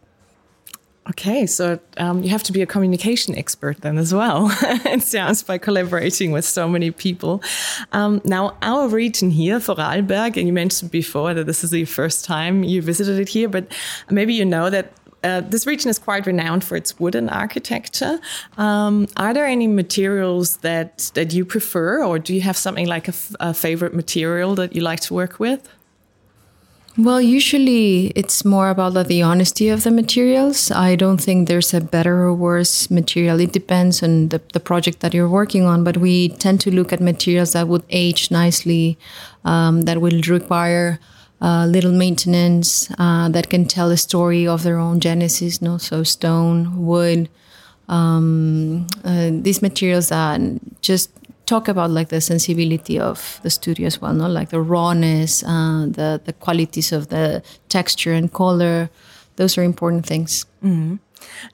Okay, 1.10 1.44
so 1.44 1.80
um, 1.96 2.22
you 2.22 2.30
have 2.30 2.44
to 2.44 2.52
be 2.52 2.62
a 2.62 2.66
communication 2.66 3.36
expert 3.36 3.80
then 3.80 3.98
as 3.98 4.14
well. 4.14 4.48
it 4.62 5.02
sounds 5.02 5.42
by 5.42 5.58
collaborating 5.58 6.30
with 6.30 6.44
so 6.44 6.68
many 6.68 6.92
people. 6.92 7.42
Um, 7.90 8.20
now, 8.24 8.56
our 8.62 8.86
region 8.86 9.30
here, 9.30 9.58
Vorarlberg, 9.58 10.36
and 10.36 10.46
you 10.46 10.52
mentioned 10.52 10.92
before 10.92 11.34
that 11.34 11.46
this 11.46 11.64
is 11.64 11.70
the 11.70 11.84
first 11.84 12.24
time 12.24 12.62
you 12.62 12.80
visited 12.80 13.18
it 13.18 13.28
here, 13.28 13.48
but 13.48 13.66
maybe 14.08 14.34
you 14.34 14.44
know 14.44 14.70
that 14.70 14.92
uh, 15.24 15.40
this 15.40 15.66
region 15.66 15.90
is 15.90 15.98
quite 15.98 16.26
renowned 16.26 16.62
for 16.62 16.76
its 16.76 17.00
wooden 17.00 17.28
architecture. 17.28 18.20
Um, 18.56 19.08
are 19.16 19.34
there 19.34 19.46
any 19.46 19.66
materials 19.66 20.58
that 20.58 21.10
that 21.14 21.32
you 21.32 21.44
prefer, 21.44 22.04
or 22.04 22.20
do 22.20 22.32
you 22.32 22.40
have 22.42 22.56
something 22.56 22.86
like 22.86 23.08
a 23.08 23.52
favorite 23.52 23.94
material 23.94 24.54
that 24.54 24.76
you 24.76 24.80
like 24.80 25.00
to 25.00 25.14
work 25.14 25.40
with? 25.40 25.68
Well, 26.98 27.20
usually 27.20 28.08
it's 28.16 28.44
more 28.44 28.68
about 28.68 29.06
the 29.06 29.22
honesty 29.22 29.68
of 29.68 29.84
the 29.84 29.92
materials. 29.92 30.70
I 30.72 30.96
don't 30.96 31.18
think 31.18 31.46
there's 31.46 31.72
a 31.72 31.80
better 31.80 32.24
or 32.24 32.34
worse 32.34 32.90
material. 32.90 33.38
It 33.38 33.52
depends 33.52 34.02
on 34.02 34.28
the, 34.28 34.42
the 34.52 34.60
project 34.60 35.00
that 35.00 35.14
you're 35.14 35.28
working 35.28 35.64
on, 35.64 35.84
but 35.84 35.96
we 35.98 36.30
tend 36.30 36.60
to 36.62 36.70
look 36.70 36.92
at 36.92 37.00
materials 37.00 37.52
that 37.52 37.68
would 37.68 37.84
age 37.90 38.30
nicely, 38.32 38.98
um, 39.44 39.82
that 39.82 40.00
will 40.00 40.20
require 40.26 40.98
uh, 41.40 41.64
little 41.66 41.92
maintenance, 41.92 42.90
uh, 42.98 43.28
that 43.28 43.50
can 43.50 43.66
tell 43.66 43.90
a 43.90 43.96
story 43.96 44.46
of 44.46 44.64
their 44.64 44.78
own 44.78 44.98
genesis. 44.98 45.62
No, 45.62 45.78
so 45.78 46.02
stone, 46.02 46.84
wood, 46.84 47.28
um, 47.88 48.88
uh, 49.04 49.30
these 49.32 49.62
materials 49.62 50.08
that 50.08 50.40
just 50.82 51.10
talk 51.50 51.68
about 51.68 51.90
like 51.90 52.08
the 52.08 52.20
sensibility 52.20 52.98
of 52.98 53.40
the 53.42 53.50
studio 53.50 53.86
as 53.86 54.00
well, 54.00 54.14
no? 54.14 54.28
Like 54.28 54.50
the 54.50 54.60
rawness, 54.60 55.42
uh, 55.42 55.86
the 55.98 56.20
the 56.24 56.32
qualities 56.32 56.92
of 56.92 57.08
the 57.08 57.42
texture 57.68 58.12
and 58.12 58.32
color. 58.32 58.88
Those 59.36 59.58
are 59.58 59.64
important 59.64 60.06
things. 60.06 60.46
Mm-hmm. 60.62 60.96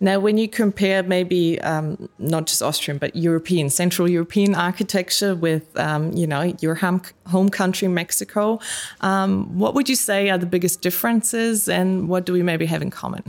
Now, 0.00 0.20
when 0.20 0.38
you 0.38 0.48
compare 0.48 1.02
maybe 1.02 1.60
um, 1.60 2.08
not 2.18 2.46
just 2.46 2.62
Austrian 2.62 2.98
but 2.98 3.10
European, 3.14 3.70
Central 3.70 4.08
European 4.08 4.54
architecture 4.54 5.34
with 5.34 5.64
um, 5.76 6.12
you 6.12 6.26
know 6.26 6.54
your 6.60 6.74
home, 6.74 7.00
home 7.26 7.48
country 7.48 7.88
Mexico, 7.88 8.58
um, 9.00 9.58
what 9.58 9.74
would 9.74 9.88
you 9.88 9.96
say 9.96 10.30
are 10.30 10.38
the 10.38 10.50
biggest 10.56 10.82
differences, 10.82 11.68
and 11.68 12.08
what 12.08 12.26
do 12.26 12.32
we 12.32 12.42
maybe 12.42 12.66
have 12.66 12.82
in 12.82 12.90
common? 12.90 13.24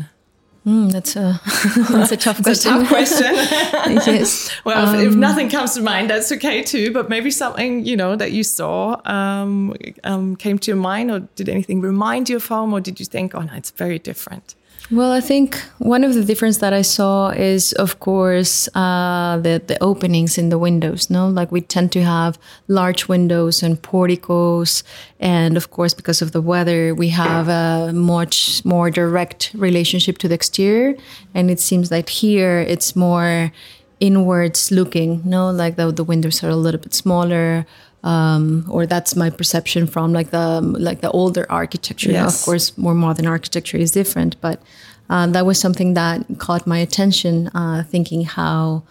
Mm, 0.68 0.92
that's 0.92 1.16
a 1.16 1.40
that's 1.94 2.12
a 2.12 2.18
tough 2.18 2.44
question. 2.44 2.74
a 2.74 2.80
tough 2.80 2.88
question. 2.90 3.34
yes. 3.36 4.52
Well, 4.66 4.90
um, 4.90 4.96
if, 4.96 5.08
if, 5.08 5.14
um, 5.14 5.20
nothing 5.22 5.50
comes 5.50 5.76
to 5.76 5.82
mind, 5.82 6.10
that's 6.10 6.30
okay 6.34 6.62
too. 6.62 6.92
But 6.92 7.08
maybe 7.08 7.32
something 7.32 7.86
you 7.86 7.96
know 7.96 8.18
that 8.18 8.34
you 8.34 8.44
saw 8.44 9.00
um, 9.06 9.74
um, 10.04 10.36
came 10.36 10.60
to 10.60 10.72
your 10.72 10.78
mind, 10.78 11.10
or 11.10 11.22
did 11.36 11.48
anything 11.48 11.80
remind 11.80 12.30
you 12.30 12.36
of 12.36 12.46
home, 12.46 12.74
or 12.74 12.82
did 12.82 13.00
you 13.00 13.06
think, 13.06 13.34
oh 13.34 13.42
no, 13.42 13.54
it's 13.54 13.72
very 13.72 13.98
different? 13.98 14.56
Well, 14.90 15.12
I 15.12 15.20
think 15.20 15.58
one 15.80 16.06
of 16.06 16.14
the 16.14 16.24
difference 16.24 16.60
that 16.60 16.72
I 16.72 16.82
saw 16.82 17.32
is, 17.32 17.74
of 17.74 18.00
course, 18.00 18.70
uh, 18.74 19.38
the 19.44 19.62
the 19.68 19.78
openings 19.84 20.38
in 20.38 20.48
the 20.48 20.58
windows. 20.58 21.10
No, 21.10 21.28
like 21.28 21.52
we 21.52 21.60
tend 21.60 21.92
to 21.92 22.04
have 22.04 22.40
large 22.70 23.10
windows 23.10 23.62
and 23.62 23.82
porticos, 23.82 24.84
and 25.20 25.58
of 25.58 25.72
course, 25.72 25.94
because 25.94 26.22
of 26.22 26.32
the 26.32 26.42
weather, 26.42 26.96
we 26.96 27.10
have 27.10 27.50
a 27.50 27.92
much 27.92 28.64
more 28.64 28.90
direct 28.90 29.52
relationship 29.54 30.20
to 30.20 30.30
the 30.30 30.36
exterior. 30.36 30.96
And 31.34 31.52
it 31.52 31.60
seems 31.60 31.92
like 31.92 32.08
here 32.08 32.60
it's 32.60 32.96
more 32.96 33.52
inwards 34.00 34.72
looking. 34.72 35.22
No, 35.26 35.52
like 35.52 35.76
the 35.76 35.92
the 35.92 36.06
windows 36.06 36.44
are 36.44 36.50
a 36.50 36.56
little 36.56 36.80
bit 36.80 36.94
smaller 36.94 37.66
um, 38.08 38.64
or 38.70 38.86
that's 38.86 39.16
my 39.18 39.30
perception 39.30 39.86
from 39.86 40.14
like 40.14 40.30
the 40.32 40.62
like 40.62 41.02
the 41.02 41.12
older 41.12 41.46
architecture. 41.50 42.12
Yes. 42.12 42.22
Now, 42.22 42.28
of 42.28 42.42
course, 42.46 42.78
more 42.78 42.94
modern 42.94 43.28
architecture 43.28 43.78
is 43.78 43.92
different, 43.92 44.40
but 44.40 44.62
uh, 45.10 45.28
that 45.28 45.46
was 45.46 45.60
something 45.60 45.94
that 45.96 46.26
caught 46.38 46.66
my 46.66 46.78
attention. 46.78 47.50
Uh, 47.50 47.84
thinking 47.84 48.24
how, 48.24 48.84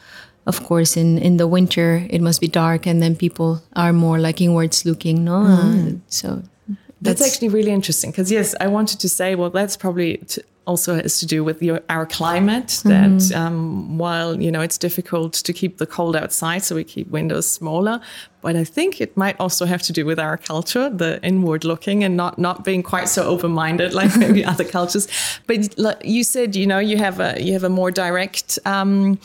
of 0.45 0.63
course, 0.65 0.99
in 0.99 1.17
in 1.19 1.39
the 1.39 1.47
winter 1.47 2.07
it 2.11 2.21
must 2.21 2.41
be 2.43 2.49
dark, 2.49 2.87
and 2.87 3.01
then 3.01 3.17
people 3.17 3.63
are 3.75 3.93
more 3.93 4.19
like 4.19 4.43
inwards 4.43 4.85
looking. 4.85 5.25
No, 5.25 5.33
mm. 5.33 5.97
uh, 5.97 5.99
so 6.09 6.43
that's, 7.01 7.21
that's, 7.21 7.23
actually 7.23 7.49
really 7.49 7.73
interesting 7.73 8.11
because 8.11 8.31
yes, 8.31 8.55
I 8.61 8.67
wanted 8.67 9.01
to 9.01 9.09
say 9.09 9.35
well 9.35 9.51
that's 9.51 9.77
probably 9.79 10.21
also 10.67 10.97
has 10.97 11.21
to 11.21 11.27
do 11.27 11.45
with 11.45 11.63
your, 11.63 11.81
our 11.89 12.07
climate 12.07 12.81
that 12.85 13.11
mm-hmm. 13.11 13.41
um, 13.41 13.99
while 13.99 14.41
you 14.41 14.51
know 14.51 14.61
it's 14.61 14.79
difficult 14.79 15.33
to 15.33 15.53
keep 15.53 15.79
the 15.79 15.87
cold 15.87 16.17
outside 16.17 16.63
so 16.63 16.75
we 16.75 16.85
keep 16.85 17.09
windows 17.09 17.49
smaller 17.49 18.01
but 18.41 18.57
i 18.57 18.65
think 18.65 19.01
it 19.01 19.17
might 19.17 19.39
also 19.39 19.65
have 19.65 19.83
to 19.83 19.93
do 19.93 20.05
with 20.05 20.19
our 20.19 20.37
culture 20.37 20.91
the 20.91 21.23
inward 21.23 21.65
looking 21.65 22.03
and 22.03 22.17
not 22.17 22.39
not 22.39 22.65
being 22.65 22.83
quite 22.83 23.09
so 23.09 23.23
open-minded 23.25 23.95
like 23.95 24.17
maybe 24.25 24.45
other 24.45 24.65
cultures 24.65 25.07
but 25.47 26.05
you 26.05 26.25
said 26.25 26.57
you 26.57 26.67
know 26.67 26.79
you 26.79 26.97
have 26.97 27.21
a 27.21 27.41
you 27.41 27.53
have 27.53 27.65
a 27.65 27.71
more 27.71 27.91
direct 27.91 28.59
um, 28.65 29.19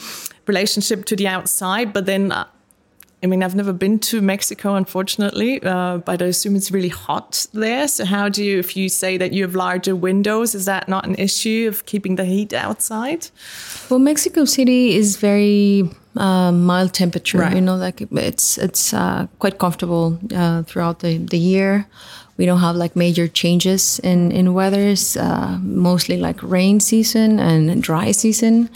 relationship 0.47 1.05
to 1.05 1.15
the 1.15 1.27
outside 1.27 1.91
but 1.91 2.05
then 2.05 2.31
uh, 2.31 2.45
I 3.23 3.27
mean, 3.27 3.43
I've 3.43 3.55
never 3.55 3.71
been 3.71 3.99
to 3.99 4.19
Mexico, 4.19 4.73
unfortunately, 4.73 5.61
uh, 5.61 5.97
but 5.97 6.21
I 6.23 6.25
assume 6.25 6.55
it's 6.55 6.71
really 6.71 6.89
hot 6.89 7.45
there. 7.53 7.87
So, 7.87 8.03
how 8.05 8.29
do 8.29 8.43
you, 8.43 8.57
if 8.57 8.75
you 8.75 8.89
say 8.89 9.17
that 9.17 9.31
you 9.31 9.43
have 9.43 9.53
larger 9.53 9.95
windows, 9.95 10.55
is 10.55 10.65
that 10.65 10.89
not 10.89 11.05
an 11.05 11.15
issue 11.15 11.67
of 11.67 11.85
keeping 11.85 12.15
the 12.15 12.25
heat 12.25 12.51
outside? 12.51 13.27
Well, 13.89 13.99
Mexico 13.99 14.45
City 14.45 14.95
is 14.95 15.17
very 15.17 15.83
uh, 16.17 16.51
mild 16.51 16.93
temperature. 16.93 17.37
Right. 17.37 17.55
You 17.55 17.61
know, 17.61 17.75
like 17.75 18.01
it's 18.01 18.57
it's 18.57 18.93
uh, 18.93 19.27
quite 19.37 19.59
comfortable 19.59 20.17
uh, 20.33 20.63
throughout 20.63 20.99
the, 20.99 21.17
the 21.17 21.37
year. 21.37 21.85
We 22.37 22.47
don't 22.47 22.59
have 22.59 22.75
like 22.75 22.95
major 22.95 23.27
changes 23.27 23.99
in 23.99 24.31
in 24.31 24.53
weathers. 24.55 25.15
Uh, 25.15 25.59
mostly 25.61 26.17
like 26.17 26.41
rain 26.41 26.79
season 26.79 27.39
and 27.39 27.83
dry 27.83 28.11
season. 28.13 28.69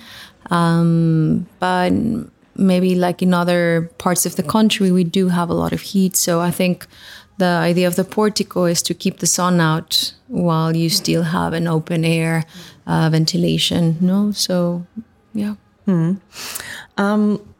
Um, 0.51 1.47
but 1.59 1.91
maybe 2.55 2.95
like 2.95 3.21
in 3.21 3.33
other 3.33 3.91
parts 3.97 4.25
of 4.25 4.35
the 4.35 4.43
country, 4.43 4.91
we 4.91 5.03
do 5.03 5.29
have 5.29 5.49
a 5.49 5.53
lot 5.53 5.73
of 5.73 5.81
heat. 5.81 6.15
So 6.15 6.41
I 6.41 6.51
think 6.51 6.87
the 7.37 7.45
idea 7.45 7.87
of 7.87 7.95
the 7.95 8.03
portico 8.03 8.65
is 8.65 8.81
to 8.83 8.93
keep 8.93 9.19
the 9.19 9.27
sun 9.27 9.59
out 9.59 10.13
while 10.27 10.75
you 10.75 10.89
still 10.89 11.23
have 11.23 11.53
an 11.53 11.67
open 11.67 12.05
air 12.05 12.45
uh, 12.87 13.09
ventilation. 13.09 13.97
No, 13.99 14.31
so 14.31 14.85
yeah. 15.33 15.55
Hmm. 15.85 16.13
Um, 16.97 17.54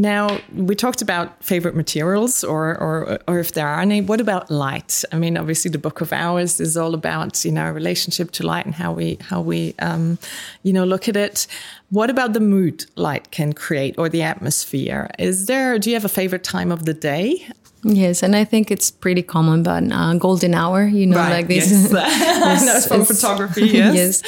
Now 0.00 0.38
we 0.54 0.74
talked 0.74 1.02
about 1.02 1.44
favorite 1.44 1.76
materials, 1.76 2.42
or, 2.42 2.74
or 2.78 3.18
or 3.28 3.38
if 3.38 3.52
there 3.52 3.68
are 3.68 3.80
any. 3.82 4.00
What 4.00 4.18
about 4.18 4.50
light? 4.50 5.04
I 5.12 5.16
mean, 5.18 5.36
obviously, 5.36 5.70
the 5.70 5.78
Book 5.78 6.00
of 6.00 6.10
Hours 6.10 6.58
is 6.58 6.74
all 6.74 6.94
about 6.94 7.44
you 7.44 7.52
know 7.52 7.60
our 7.60 7.74
relationship 7.74 8.30
to 8.32 8.46
light 8.46 8.64
and 8.64 8.74
how 8.74 8.94
we 8.94 9.18
how 9.20 9.42
we 9.42 9.74
um, 9.78 10.18
you 10.62 10.72
know 10.72 10.84
look 10.84 11.06
at 11.06 11.16
it. 11.16 11.46
What 11.90 12.08
about 12.08 12.32
the 12.32 12.40
mood 12.40 12.86
light 12.96 13.30
can 13.30 13.52
create 13.52 13.94
or 13.98 14.08
the 14.08 14.22
atmosphere? 14.22 15.10
Is 15.18 15.44
there? 15.44 15.78
Do 15.78 15.90
you 15.90 15.96
have 15.96 16.06
a 16.06 16.14
favorite 16.20 16.44
time 16.44 16.72
of 16.72 16.86
the 16.86 16.94
day? 16.94 17.46
Yes, 17.84 18.22
and 18.22 18.34
I 18.34 18.44
think 18.44 18.70
it's 18.70 18.90
pretty 18.90 19.22
common, 19.22 19.62
but 19.62 19.92
uh, 19.92 20.14
golden 20.14 20.54
hour, 20.54 20.86
you 20.86 21.06
know, 21.06 21.18
right, 21.18 21.30
like 21.30 21.48
this. 21.48 21.70
Yes. 21.70 22.64
no, 22.90 22.96
from 22.96 23.04
photography, 23.04 23.66
yes. 23.68 23.94
yes. 23.94 24.22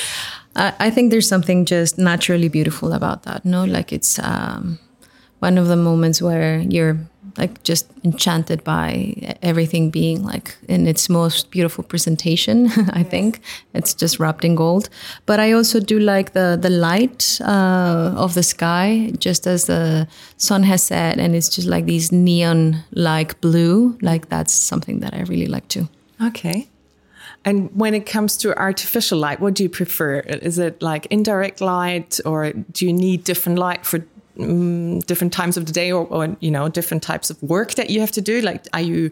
I, 0.55 0.87
I 0.87 0.91
think 0.91 1.11
there's 1.11 1.29
something 1.29 1.65
just 1.65 1.97
naturally 1.97 2.49
beautiful 2.51 2.93
about 2.93 3.23
that. 3.23 3.47
No, 3.47 3.65
like 3.65 3.91
it's 3.91 4.19
um, 4.19 4.79
one 5.43 5.59
of 5.59 5.67
the 5.67 5.77
moments 5.77 6.23
where 6.23 6.61
you're 6.61 6.97
like 7.37 7.63
just 7.65 7.91
enchanted 8.05 8.63
by 8.63 9.37
everything 9.43 9.91
being 9.91 10.23
like 10.23 10.57
in 10.69 10.87
its 10.87 11.09
most 11.09 11.51
beautiful 11.51 11.83
presentation. 11.83 12.67
I 12.93 13.03
think 13.03 13.41
it's 13.75 13.93
just 13.93 14.21
wrapped 14.21 14.45
in 14.45 14.55
gold. 14.55 14.89
But 15.27 15.41
I 15.41 15.53
also 15.53 15.81
do 15.81 15.99
like 15.99 16.33
the 16.33 16.57
the 16.61 16.71
light 16.71 17.41
uh, 17.41 18.15
of 18.17 18.35
the 18.35 18.43
sky, 18.43 19.13
just 19.19 19.47
as 19.47 19.65
the 19.65 20.07
sun 20.37 20.63
has 20.63 20.83
set, 20.83 21.19
and 21.19 21.35
it's 21.35 21.49
just 21.49 21.67
like 21.67 21.87
these 21.87 22.13
neon 22.13 22.85
like 22.93 23.41
blue. 23.41 23.99
Like 24.01 24.29
that's 24.29 24.53
something 24.53 25.01
that 25.01 25.13
I 25.15 25.23
really 25.23 25.49
like 25.49 25.67
too. 25.69 25.89
Okay. 26.21 26.69
And 27.45 27.71
when 27.75 27.95
it 27.95 28.07
comes 28.07 28.37
to 28.39 28.57
artificial 28.57 29.19
light, 29.19 29.41
what 29.41 29.55
do 29.55 29.65
you 29.65 29.69
prefer? 29.69 30.21
Is 30.21 30.59
it 30.59 30.81
like 30.81 31.07
indirect 31.07 31.61
light, 31.61 32.21
or 32.25 32.53
do 32.53 32.87
you 32.87 32.93
need 32.93 33.25
different 33.25 33.59
light 33.59 33.85
for 33.85 34.05
um, 34.39 35.01
different 35.01 35.33
times 35.33 35.57
of 35.57 35.67
the 35.67 35.73
day, 35.73 35.93
or, 35.93 36.07
or 36.07 36.37
you 36.41 36.51
know, 36.51 36.69
different 36.69 37.03
types 37.03 37.31
of 37.31 37.43
work 37.43 37.75
that 37.75 37.91
you 37.91 38.01
have 38.01 38.13
to 38.13 38.21
do? 38.21 38.41
Like, 38.41 38.67
are 38.73 38.81
you 38.81 39.11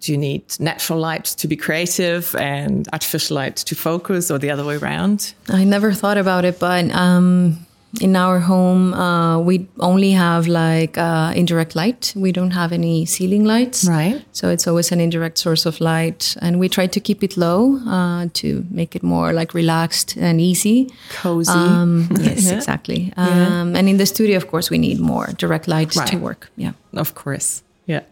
do 0.00 0.12
you 0.12 0.18
need 0.18 0.44
natural 0.58 0.98
light 0.98 1.26
to 1.26 1.46
be 1.46 1.56
creative 1.56 2.34
and 2.36 2.88
artificial 2.92 3.36
light 3.36 3.56
to 3.56 3.74
focus, 3.74 4.30
or 4.30 4.38
the 4.38 4.50
other 4.50 4.64
way 4.64 4.76
around? 4.76 5.34
I 5.48 5.64
never 5.64 5.92
thought 5.92 6.16
about 6.18 6.44
it, 6.44 6.58
but 6.58 6.90
um, 6.92 7.66
in 8.00 8.14
our 8.14 8.38
home, 8.38 8.94
uh, 8.94 9.38
we 9.40 9.66
only 9.80 10.12
have 10.12 10.46
like 10.46 10.96
uh, 10.96 11.32
indirect 11.34 11.74
light. 11.74 12.12
We 12.14 12.30
don't 12.30 12.52
have 12.52 12.72
any 12.72 13.04
ceiling 13.04 13.44
lights. 13.44 13.84
Right. 13.84 14.24
So 14.32 14.48
it's 14.48 14.68
always 14.68 14.92
an 14.92 15.00
indirect 15.00 15.38
source 15.38 15.66
of 15.66 15.80
light. 15.80 16.36
And 16.40 16.60
we 16.60 16.68
try 16.68 16.86
to 16.86 17.00
keep 17.00 17.24
it 17.24 17.36
low 17.36 17.78
uh, 17.88 18.28
to 18.34 18.64
make 18.70 18.94
it 18.94 19.02
more 19.02 19.32
like 19.32 19.54
relaxed 19.54 20.16
and 20.16 20.40
easy. 20.40 20.88
Cozy. 21.10 21.50
Um, 21.50 22.08
yes, 22.20 22.46
yeah. 22.46 22.56
exactly. 22.56 23.12
Um, 23.16 23.72
yeah. 23.72 23.78
And 23.78 23.88
in 23.88 23.96
the 23.96 24.06
studio, 24.06 24.36
of 24.36 24.46
course, 24.46 24.70
we 24.70 24.78
need 24.78 25.00
more 25.00 25.26
direct 25.36 25.66
light 25.66 25.96
right. 25.96 26.06
to 26.08 26.16
work. 26.16 26.48
Yeah. 26.56 26.72
Of 26.94 27.14
course. 27.16 27.62
Yeah. 27.86 28.02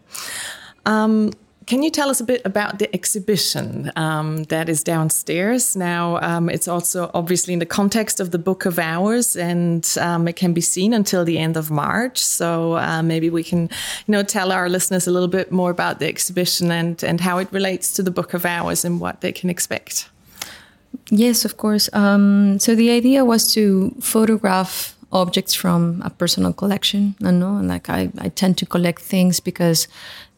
Um, 0.85 1.31
can 1.69 1.83
you 1.83 1.91
tell 1.91 2.09
us 2.09 2.19
a 2.19 2.23
bit 2.23 2.41
about 2.45 2.79
the 2.79 2.89
exhibition 2.95 3.91
um, 3.95 4.45
that 4.45 4.69
is 4.69 4.83
downstairs? 4.83 5.75
Now, 5.75 6.17
um, 6.21 6.49
it's 6.49 6.67
also 6.67 7.11
obviously 7.13 7.53
in 7.53 7.59
the 7.59 7.67
context 7.67 8.19
of 8.19 8.31
the 8.31 8.39
Book 8.39 8.65
of 8.65 8.79
Hours, 8.79 9.35
and 9.35 9.87
um, 10.01 10.27
it 10.27 10.35
can 10.35 10.51
be 10.51 10.61
seen 10.61 10.93
until 10.93 11.23
the 11.23 11.37
end 11.37 11.57
of 11.57 11.69
March. 11.69 12.17
So 12.17 12.75
uh, 12.77 13.03
maybe 13.03 13.29
we 13.29 13.43
can, 13.43 13.69
you 14.07 14.11
know, 14.11 14.23
tell 14.23 14.51
our 14.51 14.67
listeners 14.67 15.05
a 15.05 15.11
little 15.11 15.27
bit 15.27 15.51
more 15.51 15.69
about 15.69 15.99
the 15.99 16.07
exhibition 16.07 16.71
and 16.71 17.03
and 17.03 17.21
how 17.21 17.37
it 17.37 17.47
relates 17.51 17.93
to 17.93 18.03
the 18.03 18.11
Book 18.11 18.33
of 18.33 18.45
Hours 18.45 18.83
and 18.83 18.99
what 18.99 19.21
they 19.21 19.31
can 19.31 19.49
expect. 19.49 20.09
Yes, 21.11 21.45
of 21.45 21.57
course. 21.57 21.87
Um, 21.93 22.57
so 22.57 22.73
the 22.73 22.89
idea 22.89 23.23
was 23.23 23.53
to 23.53 23.91
photograph 24.01 24.95
objects 25.11 25.53
from 25.53 26.01
a 26.03 26.09
personal 26.09 26.53
collection. 26.53 27.15
I 27.23 27.31
know, 27.31 27.57
and 27.57 27.67
like 27.67 27.89
I, 27.89 28.09
I 28.17 28.29
tend 28.29 28.57
to 28.57 28.65
collect 28.65 29.01
things 29.01 29.39
because 29.39 29.87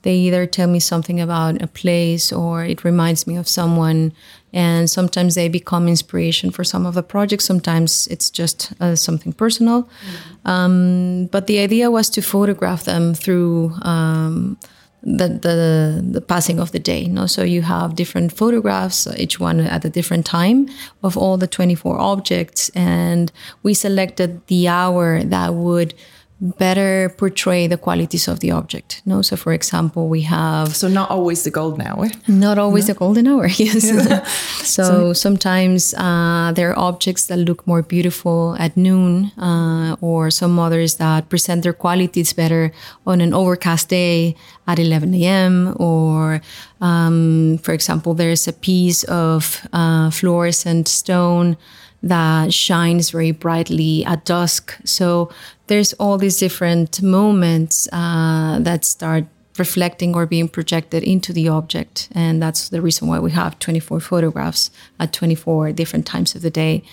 they 0.04 0.16
either 0.16 0.46
tell 0.46 0.68
me 0.68 0.80
something 0.80 1.20
about 1.20 1.62
a 1.62 1.68
place 1.68 2.32
or 2.34 2.66
it 2.66 2.84
reminds 2.84 3.28
me 3.28 3.36
of 3.36 3.48
someone. 3.48 4.14
And 4.54 4.90
sometimes 4.90 5.36
they 5.36 5.48
become 5.48 5.88
inspiration 5.88 6.52
for 6.52 6.64
some 6.64 6.86
of 6.86 6.94
the 6.94 7.04
projects. 7.04 7.46
Sometimes 7.46 8.08
it's 8.08 8.30
just 8.30 8.74
uh, 8.82 8.96
something 8.96 9.32
personal. 9.32 9.84
Mm-hmm. 9.84 10.50
Um, 10.50 11.26
but 11.32 11.48
the 11.48 11.60
idea 11.60 11.90
was 11.92 12.10
to 12.12 12.22
photograph 12.22 12.84
them 12.84 13.14
through 13.14 13.74
um, 13.84 14.58
the, 15.04 15.30
the, 15.30 16.04
the 16.04 16.22
passing 16.22 16.60
of 16.60 16.72
the 16.72 16.80
day. 16.80 17.02
You 17.02 17.10
know? 17.10 17.28
So 17.28 17.44
you 17.44 17.62
have 17.62 17.96
different 17.96 18.34
photographs, 18.34 19.08
each 19.18 19.40
one 19.40 19.60
at 19.60 19.86
a 19.86 19.90
different 19.90 20.26
time 20.26 20.68
of 21.04 21.16
all 21.18 21.38
the 21.38 21.48
24 21.48 21.98
objects. 21.98 22.70
And 22.70 23.32
we 23.64 23.74
selected 23.74 24.46
the 24.48 24.68
hour 24.68 25.24
that 25.24 25.54
would 25.54 25.94
better 26.42 27.14
portray 27.18 27.68
the 27.68 27.78
qualities 27.78 28.28
of 28.28 28.40
the 28.40 28.50
object. 28.50 29.02
No, 29.06 29.22
so 29.22 29.36
for 29.36 29.54
example, 29.54 30.10
we 30.10 30.22
have 30.22 30.76
so 30.76 30.88
not 30.88 31.12
always 31.12 31.44
the 31.44 31.52
golden 31.52 31.86
hour. 31.86 32.10
Not 32.28 32.58
always 32.58 32.88
no? 32.88 32.94
the 32.94 33.00
golden 33.00 33.28
hour. 33.28 33.48
Yes. 33.62 33.86
Yeah. 33.86 34.24
so, 34.64 34.84
so, 34.84 35.14
sometimes 35.14 35.94
uh, 35.94 36.52
there 36.56 36.72
are 36.72 36.80
objects 36.80 37.28
that 37.28 37.38
look 37.38 37.68
more 37.68 37.84
beautiful 37.84 38.56
at 38.58 38.76
noon, 38.76 39.32
uh, 39.38 39.96
or 40.02 40.32
some 40.32 40.58
others 40.58 40.96
that 40.96 41.30
present 41.30 41.62
their 41.62 41.74
qualities 41.74 42.34
better 42.34 42.72
on 43.06 43.22
an 43.22 43.34
overcast 43.34 43.90
day 43.90 44.36
at 44.68 44.80
11 44.80 45.14
a.m. 45.14 45.76
Or, 45.80 46.42
um, 46.80 47.60
for 47.62 47.74
example, 47.74 48.16
there's 48.16 48.48
a 48.48 48.54
piece 48.54 49.04
of 49.04 49.62
uh, 49.74 50.10
fluorescent 50.10 50.88
stone 50.88 51.56
that 52.04 52.54
shines 52.54 53.12
very 53.12 53.32
brightly 53.32 54.04
at 54.06 54.26
dusk. 54.26 54.76
So 54.84 55.32
there's 55.68 55.94
all 55.94 56.18
these 56.18 56.38
different 56.38 57.02
moments 57.02 57.88
uh, 57.92 58.60
that 58.60 58.86
start 58.86 59.26
reflecting 59.58 60.16
or 60.16 60.26
being 60.26 60.48
projected 60.48 61.04
into 61.04 61.34
the 61.34 61.48
object. 61.48 62.10
And 62.14 62.42
that's 62.42 62.70
the 62.70 62.82
reason 62.82 63.08
why 63.08 63.20
we 63.20 63.32
have 63.32 63.60
24 63.60 64.00
photographs 64.00 64.72
at 65.00 65.14
24 65.14 65.74
different 65.74 66.06
times 66.06 66.36
of 66.36 66.42
the 66.42 66.50
day. 66.50 66.84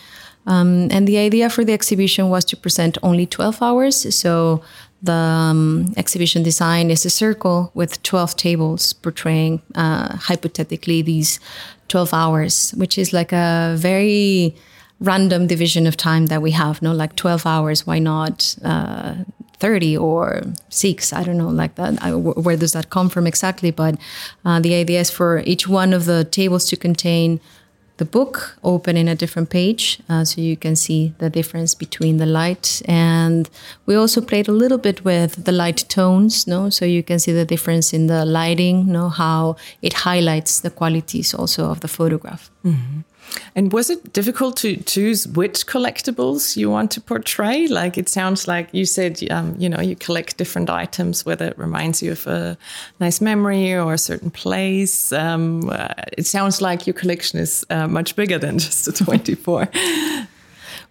Um, 0.47 0.89
and 0.91 1.07
the 1.07 1.19
idea 1.19 1.51
for 1.51 1.65
the 1.65 1.73
exhibition 1.73 2.31
was 2.31 2.45
to 2.47 2.57
present 2.57 2.99
only 3.03 3.27
12 3.27 3.63
hours. 3.63 4.15
So 4.15 4.63
the 5.03 5.13
um, 5.13 5.93
exhibition 5.97 6.43
design 6.43 6.91
is 6.91 7.05
a 7.05 7.11
circle 7.11 7.71
with 7.75 8.03
12 8.03 8.37
tables 8.37 8.93
portraying 8.93 9.63
uh, 9.75 10.17
hypothetically 10.17 11.03
these 11.03 11.39
12 11.89 12.13
hours, 12.13 12.73
which 12.77 12.99
is 12.99 13.13
like 13.13 13.33
a 13.33 13.75
very 13.79 14.55
random 15.01 15.47
division 15.47 15.87
of 15.87 15.97
time 15.97 16.27
that 16.27 16.43
we 16.43 16.51
have 16.51 16.83
no 16.83 16.93
like 16.93 17.15
12 17.17 17.47
hours 17.47 17.87
why 17.87 17.99
not 17.99 18.57
uh, 18.65 19.15
30 19.59 19.97
or 19.97 20.43
6 20.69 21.13
i 21.13 21.23
don't 21.23 21.39
know 21.39 21.49
like 21.49 21.75
that 21.77 22.03
I, 22.03 22.15
where 22.15 22.57
does 22.57 22.73
that 22.73 22.91
come 22.91 23.09
from 23.09 23.27
exactly? 23.27 23.71
But 23.71 23.99
uh, 24.45 24.61
the 24.61 24.75
idea 24.75 25.01
is 25.01 25.11
for 25.11 25.41
each 25.41 25.69
one 25.69 25.93
of 25.93 26.05
the 26.05 26.25
tables 26.25 26.69
to 26.71 26.77
contain 26.77 27.41
the 27.97 28.05
book 28.05 28.57
open 28.63 28.97
in 28.97 29.09
a 29.09 29.17
different 29.17 29.51
page 29.51 29.99
uh, 30.09 30.25
so 30.25 30.41
you 30.41 30.57
can 30.57 30.77
see 30.77 31.13
the 31.19 31.29
difference 31.29 31.75
between 31.75 32.19
the 32.19 32.27
light. 32.27 32.81
And 32.85 33.51
we 33.87 33.97
also 33.97 34.21
played 34.21 34.47
a 34.47 34.53
little 34.53 34.79
bit 34.79 35.05
with 35.05 35.45
the 35.45 35.53
light 35.53 35.85
tones 35.89 36.47
no 36.47 36.71
so 36.71 36.85
you 36.85 37.03
can 37.03 37.19
see 37.19 37.33
the 37.33 37.45
difference 37.45 37.93
in 37.93 38.07
the 38.07 38.25
lighting 38.25 38.87
no 38.87 39.09
how 39.09 39.57
it 39.83 39.93
highlights 39.93 40.61
the 40.61 40.71
qualities 40.71 41.35
also 41.35 41.71
of 41.71 41.81
the 41.81 41.89
photograph. 41.89 42.51
Mm-hmm. 42.65 43.01
And 43.55 43.73
was 43.73 43.91
it 43.91 44.13
difficult 44.13 44.57
to 44.59 44.77
choose 44.77 45.27
which 45.29 45.67
collectibles 45.67 46.57
you 46.57 46.71
want 46.71 46.91
to 46.93 47.01
portray? 47.01 47.67
Like 47.67 47.99
it 47.99 48.09
sounds 48.09 48.47
like 48.47 48.69
you 48.73 48.85
said, 48.85 49.21
um, 49.31 49.55
you 49.59 49.69
know, 49.69 49.81
you 49.81 49.97
collect 49.97 50.37
different 50.37 50.71
items, 50.71 51.27
whether 51.27 51.47
it 51.47 51.59
reminds 51.59 52.03
you 52.03 52.13
of 52.13 52.27
a 52.27 52.57
nice 53.01 53.21
memory 53.21 53.75
or 53.75 53.95
a 53.95 53.99
certain 53.99 54.31
place. 54.31 55.13
Um, 55.13 55.69
uh, 55.71 55.89
it 56.17 56.27
sounds 56.27 56.61
like 56.61 56.87
your 56.87 56.95
collection 56.95 57.39
is 57.39 57.67
uh, 57.71 57.89
much 57.89 58.17
bigger 58.17 58.39
than 58.39 58.59
just 58.67 58.85
the 58.85 58.93
24. 58.93 59.69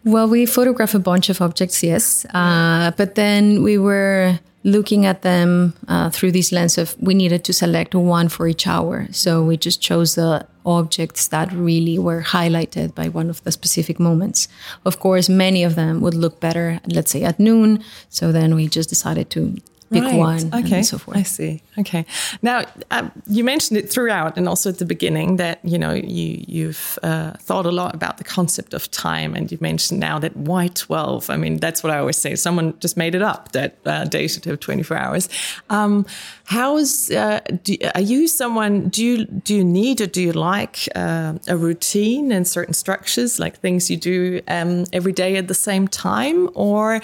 well, 0.04 0.28
we 0.28 0.46
photograph 0.46 0.94
a 0.94 1.00
bunch 1.00 1.30
of 1.30 1.42
objects, 1.42 1.84
yes. 1.84 2.26
Uh, 2.34 2.92
but 2.98 3.16
then 3.16 3.64
we 3.64 3.78
were 3.78 4.40
looking 4.64 5.06
at 5.06 5.22
them 5.22 5.74
uh, 5.88 6.10
through 6.10 6.32
this 6.32 6.52
lens 6.52 6.78
of 6.78 6.96
we 7.00 7.14
needed 7.14 7.44
to 7.46 7.54
select 7.54 7.96
one 7.96 8.28
for 8.28 8.48
each 8.48 8.68
hour. 8.68 9.08
So 9.12 9.42
we 9.42 9.56
just 9.56 9.82
chose 9.82 10.16
the 10.16 10.46
objects 10.68 11.30
that 11.30 11.52
really 11.54 11.98
were 11.98 12.22
highlighted 12.22 12.94
by 12.94 13.08
one 13.08 13.30
of 13.30 13.44
the 13.44 13.52
specific 13.52 14.00
moments. 14.00 14.48
Of 14.86 15.00
course, 15.00 15.30
many 15.30 15.64
of 15.64 15.76
them 15.76 16.02
would 16.02 16.14
look 16.14 16.40
better, 16.40 16.80
let's 16.86 17.12
say 17.12 17.24
at 17.24 17.40
noon. 17.40 17.84
So 18.10 18.32
then 18.32 18.54
we 18.54 18.68
just 18.68 18.90
decided 18.90 19.30
to 19.32 19.56
pick 19.92 20.04
right. 20.04 20.16
one 20.16 20.54
okay. 20.54 20.78
and 20.78 20.86
so 20.86 20.98
forth. 20.98 21.18
I 21.18 21.24
see. 21.24 21.62
Okay. 21.78 22.06
Now 22.42 22.66
um, 22.92 23.12
you 23.28 23.44
mentioned 23.44 23.78
it 23.78 23.90
throughout, 23.90 24.38
and 24.38 24.48
also 24.48 24.70
at 24.70 24.80
the 24.80 24.86
beginning 24.86 25.38
that 25.38 25.60
you 25.64 25.78
know 25.78 25.94
you 25.94 26.44
you've 26.48 27.00
uh, 27.04 27.32
thought 27.34 27.66
a 27.66 27.72
lot 27.72 27.96
about 27.96 28.18
the 28.18 28.24
concept 28.24 28.74
of 28.74 28.90
time, 28.92 29.36
and 29.36 29.52
you 29.52 29.58
mentioned 29.62 30.00
now 30.00 30.20
that 30.20 30.36
why 30.36 30.68
twelve? 30.68 31.30
I 31.30 31.38
mean, 31.38 31.58
that's 31.58 31.84
what 31.84 31.92
I 31.92 32.00
always 32.00 32.18
say. 32.18 32.36
Someone 32.36 32.78
just 32.80 32.98
made 32.98 33.16
it 33.16 33.22
up 33.22 33.52
that 33.54 33.78
uh, 33.86 34.06
day 34.06 34.28
should 34.28 34.46
have 34.46 34.60
twenty 34.60 34.84
four 34.84 34.98
hours. 34.98 35.30
Um, 35.70 36.06
how 36.46 36.78
is? 36.78 37.12
Uh, 37.12 37.40
do, 37.64 37.76
are 37.96 38.02
you 38.02 38.28
someone? 38.28 38.90
Do 38.90 39.06
you 39.06 39.26
do 39.26 39.56
you 39.56 39.64
need 39.64 40.02
or 40.02 40.08
do 40.08 40.22
you 40.22 40.34
like 40.34 40.90
uh, 40.96 41.34
a 41.48 41.58
routine 41.58 42.32
and 42.32 42.48
certain 42.48 42.74
structures, 42.74 43.40
like 43.40 43.60
things 43.60 43.90
you 43.90 43.98
do 43.98 44.42
um, 44.48 44.86
every 44.94 45.14
day 45.14 45.38
at 45.38 45.48
the 45.48 45.54
same 45.54 45.88
time, 45.88 46.50
or 46.54 47.02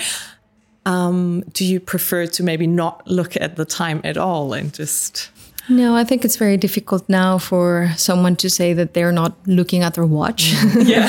Um, 0.85 1.43
do 1.53 1.65
you 1.65 1.79
prefer 1.79 2.25
to 2.27 2.43
maybe 2.43 2.67
not 2.67 3.07
look 3.07 3.35
at 3.37 3.55
the 3.55 3.65
time 3.65 4.01
at 4.03 4.17
all 4.17 4.53
and 4.53 4.73
just? 4.73 5.29
No, 5.69 5.95
I 5.95 6.03
think 6.03 6.25
it's 6.25 6.35
very 6.35 6.57
difficult 6.57 7.07
now 7.07 7.37
for 7.37 7.89
someone 7.95 8.35
to 8.37 8.49
say 8.49 8.73
that 8.73 8.93
they're 8.93 9.13
not 9.13 9.33
looking 9.47 9.81
at 9.81 9.93
their 9.93 10.05
watch. 10.05 10.51
Mm. 10.51 10.87
Yeah. 10.93 11.07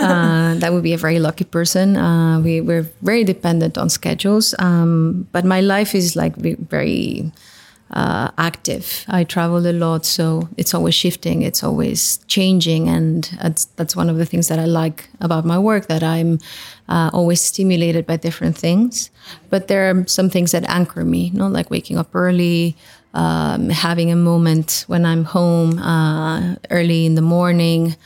uh, 0.00 0.54
that 0.60 0.72
would 0.72 0.84
be 0.84 0.92
a 0.92 0.98
very 0.98 1.18
lucky 1.18 1.44
person. 1.44 1.96
Uh, 1.96 2.38
we, 2.40 2.60
we're 2.60 2.88
very 3.02 3.24
dependent 3.24 3.76
on 3.76 3.90
schedules. 3.90 4.54
Um, 4.60 5.26
but 5.32 5.44
my 5.44 5.60
life 5.60 5.94
is 5.94 6.14
like 6.14 6.36
very 6.36 7.32
uh, 7.90 8.30
active. 8.38 9.04
I 9.08 9.24
travel 9.24 9.66
a 9.66 9.72
lot, 9.72 10.04
so 10.04 10.48
it's 10.56 10.74
always 10.74 10.94
shifting, 10.94 11.42
it's 11.42 11.62
always 11.62 12.18
changing. 12.26 12.88
And 12.88 13.24
that's, 13.40 13.66
that's 13.76 13.94
one 13.94 14.10
of 14.10 14.16
the 14.16 14.26
things 14.26 14.48
that 14.48 14.58
I 14.58 14.64
like 14.64 15.08
about 15.20 15.44
my 15.44 15.58
work 15.58 15.86
that 15.86 16.02
I'm 16.02 16.38
uh, 16.88 17.10
always 17.12 17.40
stimulated 17.40 18.06
by 18.06 18.16
different 18.16 18.56
things. 18.56 19.10
But 19.50 19.68
there 19.68 19.90
are 19.90 20.06
some 20.06 20.30
things 20.30 20.52
that 20.52 20.68
anchor 20.68 21.04
me, 21.04 21.28
you 21.28 21.38
know, 21.38 21.48
like 21.48 21.70
waking 21.70 21.98
up 21.98 22.14
early 22.14 22.76
um, 23.16 23.70
having 23.70 24.12
a 24.12 24.16
moment 24.16 24.84
when 24.88 25.06
I'm 25.06 25.24
home 25.24 25.78
uh, 25.78 26.56
early 26.70 27.06
in 27.06 27.14
the 27.14 27.22
morning 27.22 27.96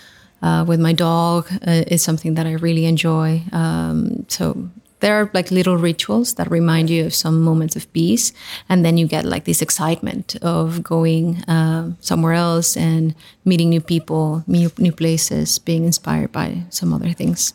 uh, 0.40 0.64
with 0.66 0.80
my 0.80 0.92
dog 0.92 1.48
uh, 1.66 1.82
is 1.88 2.02
something 2.02 2.34
that 2.34 2.46
I 2.46 2.52
really 2.52 2.86
enjoy. 2.86 3.42
Um, 3.52 4.24
so 4.28 4.70
there 5.00 5.20
are 5.20 5.30
like 5.34 5.50
little 5.50 5.76
rituals 5.76 6.34
that 6.34 6.50
remind 6.50 6.90
you 6.90 7.06
of 7.06 7.14
some 7.14 7.42
moments 7.42 7.76
of 7.76 7.92
peace, 7.92 8.32
and 8.68 8.84
then 8.84 8.96
you 8.96 9.06
get 9.06 9.24
like 9.24 9.44
this 9.44 9.62
excitement 9.62 10.36
of 10.42 10.82
going 10.82 11.42
uh, 11.44 11.92
somewhere 12.00 12.34
else 12.34 12.76
and 12.76 13.14
meeting 13.44 13.70
new 13.70 13.80
people, 13.80 14.44
new, 14.46 14.70
new 14.78 14.92
places, 14.92 15.58
being 15.58 15.84
inspired 15.84 16.32
by 16.32 16.64
some 16.70 16.92
other 16.92 17.12
things. 17.12 17.54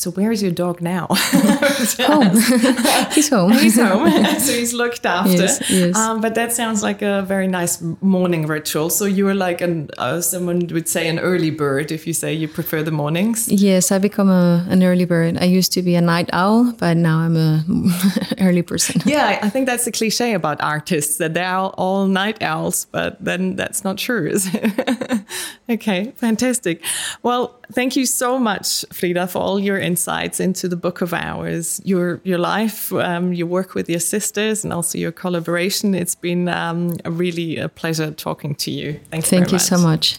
So 0.00 0.10
where 0.12 0.32
is 0.32 0.42
your 0.42 0.50
dog 0.50 0.80
now? 0.80 1.08
home. 1.10 2.30
he's 3.12 3.28
home. 3.28 3.52
He's 3.52 3.76
home. 3.76 4.10
so 4.38 4.52
he's 4.52 4.72
looked 4.72 5.04
after. 5.04 5.42
Yes, 5.42 5.70
yes. 5.70 5.94
Um, 5.94 6.22
but 6.22 6.34
that 6.36 6.54
sounds 6.54 6.82
like 6.82 7.02
a 7.02 7.20
very 7.20 7.46
nice 7.46 7.82
morning 8.00 8.46
ritual. 8.46 8.88
So 8.88 9.04
you 9.04 9.28
are 9.28 9.34
like 9.34 9.60
an 9.60 9.90
uh, 9.98 10.22
someone 10.22 10.66
would 10.68 10.88
say 10.88 11.06
an 11.06 11.18
early 11.18 11.50
bird 11.50 11.92
if 11.92 12.06
you 12.06 12.14
say 12.14 12.32
you 12.32 12.48
prefer 12.48 12.82
the 12.82 12.90
mornings. 12.90 13.46
Yes, 13.52 13.92
I 13.92 13.98
become 13.98 14.30
a, 14.30 14.66
an 14.70 14.82
early 14.82 15.04
bird. 15.04 15.36
I 15.36 15.44
used 15.44 15.70
to 15.72 15.82
be 15.82 15.94
a 15.96 16.00
night 16.00 16.30
owl, 16.32 16.72
but 16.78 16.96
now 16.96 17.18
I'm 17.18 17.36
a 17.36 17.62
early 18.40 18.62
person. 18.62 19.02
Yeah, 19.04 19.38
I 19.42 19.50
think 19.50 19.66
that's 19.66 19.86
a 19.86 19.92
cliche 19.92 20.32
about 20.32 20.62
artists 20.62 21.18
that 21.18 21.34
they're 21.34 21.46
all, 21.46 21.74
all 21.76 22.06
night 22.06 22.42
owls, 22.42 22.86
but 22.90 23.22
then 23.22 23.56
that's 23.56 23.84
not 23.84 23.98
true, 23.98 24.30
is 24.30 24.48
it? 24.54 25.20
okay, 25.68 26.12
fantastic. 26.16 26.82
Well, 27.22 27.60
thank 27.72 27.96
you 27.96 28.06
so 28.06 28.38
much, 28.38 28.82
Frida, 28.92 29.26
for 29.26 29.40
all 29.40 29.60
your 29.60 29.89
insights 29.90 30.40
into 30.40 30.68
the 30.68 30.76
Book 30.76 30.98
of 31.02 31.12
Hours, 31.12 31.80
your 31.84 32.20
your 32.24 32.38
life, 32.38 32.92
um, 32.92 33.32
your 33.32 33.48
work 33.58 33.74
with 33.74 33.88
your 33.88 34.00
sisters, 34.00 34.64
and 34.64 34.72
also 34.72 34.98
your 34.98 35.12
collaboration. 35.12 35.94
It's 35.94 36.18
been 36.28 36.48
um, 36.48 36.96
a 37.04 37.10
really 37.10 37.50
a 37.66 37.68
pleasure 37.68 38.10
talking 38.12 38.54
to 38.64 38.70
you. 38.70 38.88
Thanks 39.10 39.30
Thank 39.30 39.48
you 39.48 39.60
much. 39.60 39.70
so 39.72 39.78
much. 39.78 40.18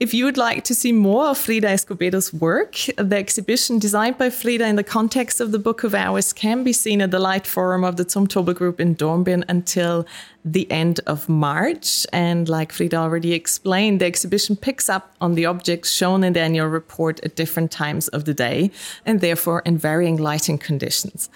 If 0.00 0.14
you 0.14 0.26
would 0.26 0.36
like 0.36 0.62
to 0.64 0.76
see 0.76 0.92
more 0.92 1.26
of 1.26 1.38
Frida 1.38 1.68
Escobedo's 1.68 2.32
work, 2.32 2.76
the 2.96 3.16
exhibition 3.16 3.80
designed 3.80 4.16
by 4.16 4.30
Frida 4.30 4.64
in 4.64 4.76
the 4.76 4.84
context 4.84 5.40
of 5.40 5.50
the 5.50 5.58
Book 5.58 5.82
of 5.82 5.92
Hours 5.92 6.32
can 6.32 6.62
be 6.62 6.72
seen 6.72 7.00
at 7.02 7.10
the 7.10 7.18
Light 7.18 7.48
Forum 7.48 7.82
of 7.82 7.96
the 7.96 8.04
Zumtobel 8.04 8.54
Group 8.54 8.78
in 8.78 8.94
Dornbirn 8.94 9.42
until 9.48 10.06
the 10.44 10.70
end 10.70 11.00
of 11.08 11.28
March. 11.28 12.06
And 12.12 12.48
like 12.48 12.70
Frida 12.70 12.96
already 12.96 13.32
explained, 13.32 14.00
the 14.00 14.06
exhibition 14.06 14.54
picks 14.54 14.88
up 14.88 15.16
on 15.20 15.34
the 15.34 15.46
objects 15.46 15.90
shown 15.90 16.22
in 16.22 16.32
the 16.32 16.42
annual 16.42 16.68
report 16.68 17.18
at 17.24 17.34
different 17.34 17.72
times 17.72 18.06
of 18.06 18.24
the 18.24 18.34
day 18.34 18.70
and 19.04 19.20
therefore 19.20 19.62
in 19.66 19.78
varying 19.78 20.16
lighting 20.16 20.58
conditions. 20.58 21.28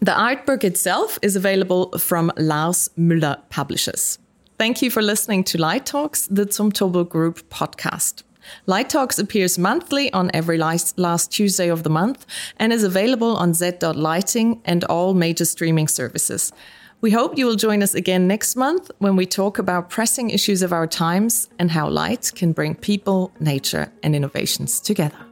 The 0.00 0.16
art 0.16 0.46
book 0.46 0.62
itself 0.62 1.18
is 1.22 1.34
available 1.34 1.90
from 1.98 2.30
Lars 2.36 2.88
Müller 2.96 3.42
Publishers. 3.50 4.20
Thank 4.58 4.82
you 4.82 4.90
for 4.90 5.02
listening 5.02 5.44
to 5.44 5.58
Light 5.58 5.86
Talks, 5.86 6.26
the 6.26 6.44
Zumtobel 6.44 7.08
Group 7.08 7.48
podcast. 7.48 8.24
Light 8.66 8.90
Talks 8.90 9.16
appears 9.16 9.56
monthly 9.56 10.12
on 10.12 10.32
every 10.34 10.58
last 10.58 11.30
Tuesday 11.30 11.68
of 11.68 11.84
the 11.84 11.90
month 11.90 12.26
and 12.56 12.72
is 12.72 12.82
available 12.82 13.36
on 13.36 13.54
z.lighting 13.54 14.60
and 14.64 14.82
all 14.84 15.14
major 15.14 15.44
streaming 15.44 15.86
services. 15.86 16.52
We 17.00 17.12
hope 17.12 17.38
you 17.38 17.46
will 17.46 17.54
join 17.54 17.84
us 17.84 17.94
again 17.94 18.26
next 18.26 18.56
month 18.56 18.90
when 18.98 19.14
we 19.14 19.26
talk 19.26 19.60
about 19.60 19.90
pressing 19.90 20.30
issues 20.30 20.62
of 20.62 20.72
our 20.72 20.88
times 20.88 21.48
and 21.60 21.70
how 21.70 21.88
light 21.88 22.32
can 22.34 22.50
bring 22.50 22.74
people, 22.74 23.30
nature, 23.38 23.92
and 24.02 24.16
innovations 24.16 24.80
together. 24.80 25.27